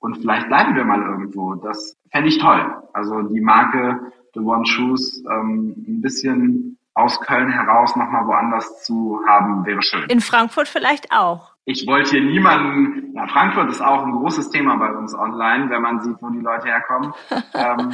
und 0.00 0.18
vielleicht 0.18 0.48
bleiben 0.48 0.74
wir 0.74 0.84
mal 0.84 1.02
irgendwo. 1.02 1.54
Das 1.54 1.96
fände 2.10 2.28
ich 2.28 2.38
toll. 2.38 2.82
Also 2.92 3.22
die 3.22 3.40
Marke 3.40 4.12
The 4.34 4.40
One 4.40 4.66
Shoes 4.66 5.22
ähm, 5.30 5.74
ein 5.86 6.00
bisschen 6.00 6.78
aus 6.94 7.20
Köln 7.20 7.50
heraus 7.50 7.94
nochmal 7.96 8.26
woanders 8.26 8.84
zu 8.84 9.20
haben, 9.26 9.64
wäre 9.64 9.82
schön. 9.82 10.08
In 10.08 10.20
Frankfurt 10.20 10.68
vielleicht 10.68 11.12
auch. 11.12 11.52
Ich 11.64 11.86
wollte 11.86 12.10
hier 12.10 12.22
niemanden, 12.22 13.14
ja, 13.14 13.26
Frankfurt 13.28 13.70
ist 13.70 13.80
auch 13.80 14.04
ein 14.04 14.12
großes 14.12 14.50
Thema 14.50 14.76
bei 14.76 14.90
uns 14.92 15.14
online, 15.14 15.70
wenn 15.70 15.82
man 15.82 16.00
sieht, 16.00 16.16
wo 16.20 16.28
die 16.30 16.40
Leute 16.40 16.66
herkommen. 16.66 17.12
ähm, 17.54 17.92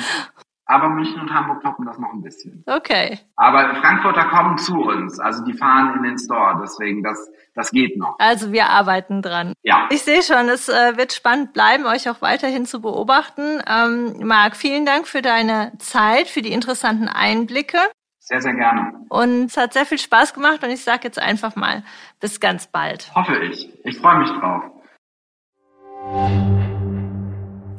aber 0.67 0.89
München 0.89 1.21
und 1.21 1.33
Hamburg 1.33 1.63
toppen 1.63 1.87
das 1.87 1.99
noch 1.99 2.13
ein 2.13 2.23
bisschen. 2.23 2.65
Okay. 2.67 3.19
Aber 3.37 3.75
Frankfurter 3.77 4.25
kommen 4.25 4.59
zu 4.59 4.75
uns, 4.75 5.19
also 5.21 5.45
die 5.45 5.55
fahren 5.55 5.95
in 5.97 6.03
den 6.03 6.19
Store, 6.19 6.59
deswegen 6.61 7.03
das, 7.03 7.31
das 7.55 7.71
geht 7.71 7.97
noch. 7.97 8.17
Also 8.19 8.53
wir 8.53 8.69
arbeiten 8.69 9.23
dran. 9.23 9.55
Ja. 9.63 9.89
Ich 9.91 10.03
sehe 10.03 10.23
schon, 10.23 10.49
es 10.49 10.69
äh, 10.69 10.97
wird 10.97 11.13
spannend 11.13 11.53
bleiben, 11.53 11.87
euch 11.87 12.11
auch 12.11 12.21
weiterhin 12.21 12.67
zu 12.67 12.81
beobachten. 12.81 13.63
Ähm, 13.69 14.27
Marc, 14.27 14.57
vielen 14.57 14.85
Dank 14.85 15.07
für 15.07 15.23
deine 15.23 15.73
Zeit, 15.79 16.27
für 16.27 16.43
die 16.43 16.53
interessanten 16.53 17.09
Einblicke. 17.09 17.79
Sehr, 18.19 18.41
sehr 18.41 18.55
gerne. 18.55 19.05
Und 19.09 19.47
es 19.47 19.57
hat 19.57 19.73
sehr 19.73 19.87
viel 19.87 19.99
Spaß 19.99 20.35
gemacht 20.35 20.65
und 20.65 20.71
ich 20.71 20.83
sage 20.83 21.03
jetzt 21.05 21.21
einfach 21.21 21.55
mal 21.55 21.85
bis 22.21 22.41
ganz 22.41 22.67
bald. 22.67 23.13
Hoffe 23.15 23.37
ich. 23.37 23.69
Ich 23.85 23.99
freue 23.99 24.19
mich 24.19 24.31
drauf. 24.31 24.65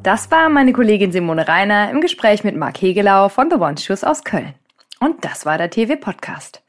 Das 0.08 0.32
war 0.32 0.48
meine 0.48 0.72
Kollegin 0.72 1.12
Simone 1.12 1.50
Reiner 1.50 1.92
im 1.92 2.00
Gespräch 2.00 2.46
mit 2.46 2.56
Marc 2.56 2.82
Hegelau 2.82 3.28
von 3.28 3.52
The 3.52 3.58
One 3.58 3.78
Shoes 3.78 4.06
aus 4.06 4.24
Köln. 4.24 4.54
Und 5.02 5.26
das 5.26 5.46
war 5.46 5.58
der 5.58 5.70
TV 5.70 5.98
Podcast. 5.98 6.64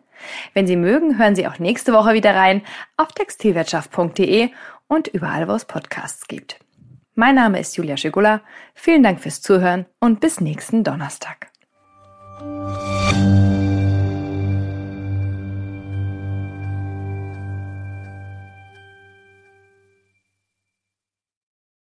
Wenn 0.54 0.66
Sie 0.66 0.74
mögen, 0.74 1.20
hören 1.20 1.36
Sie 1.36 1.46
auch 1.46 1.60
nächste 1.60 1.92
Woche 1.92 2.14
wieder 2.14 2.34
rein 2.34 2.62
auf 2.96 3.12
textilwirtschaft.de 3.12 4.48
und 4.88 5.06
überall, 5.06 5.46
wo 5.46 5.52
es 5.52 5.66
Podcasts 5.66 6.26
gibt. 6.26 6.58
Mein 7.14 7.36
Name 7.36 7.60
ist 7.60 7.76
Julia 7.76 7.96
Schigula. 7.96 8.40
Vielen 8.74 9.04
Dank 9.04 9.20
fürs 9.20 9.40
Zuhören 9.40 9.86
und 10.00 10.18
bis 10.18 10.40
nächsten 10.40 10.82
Donnerstag. 10.82 11.52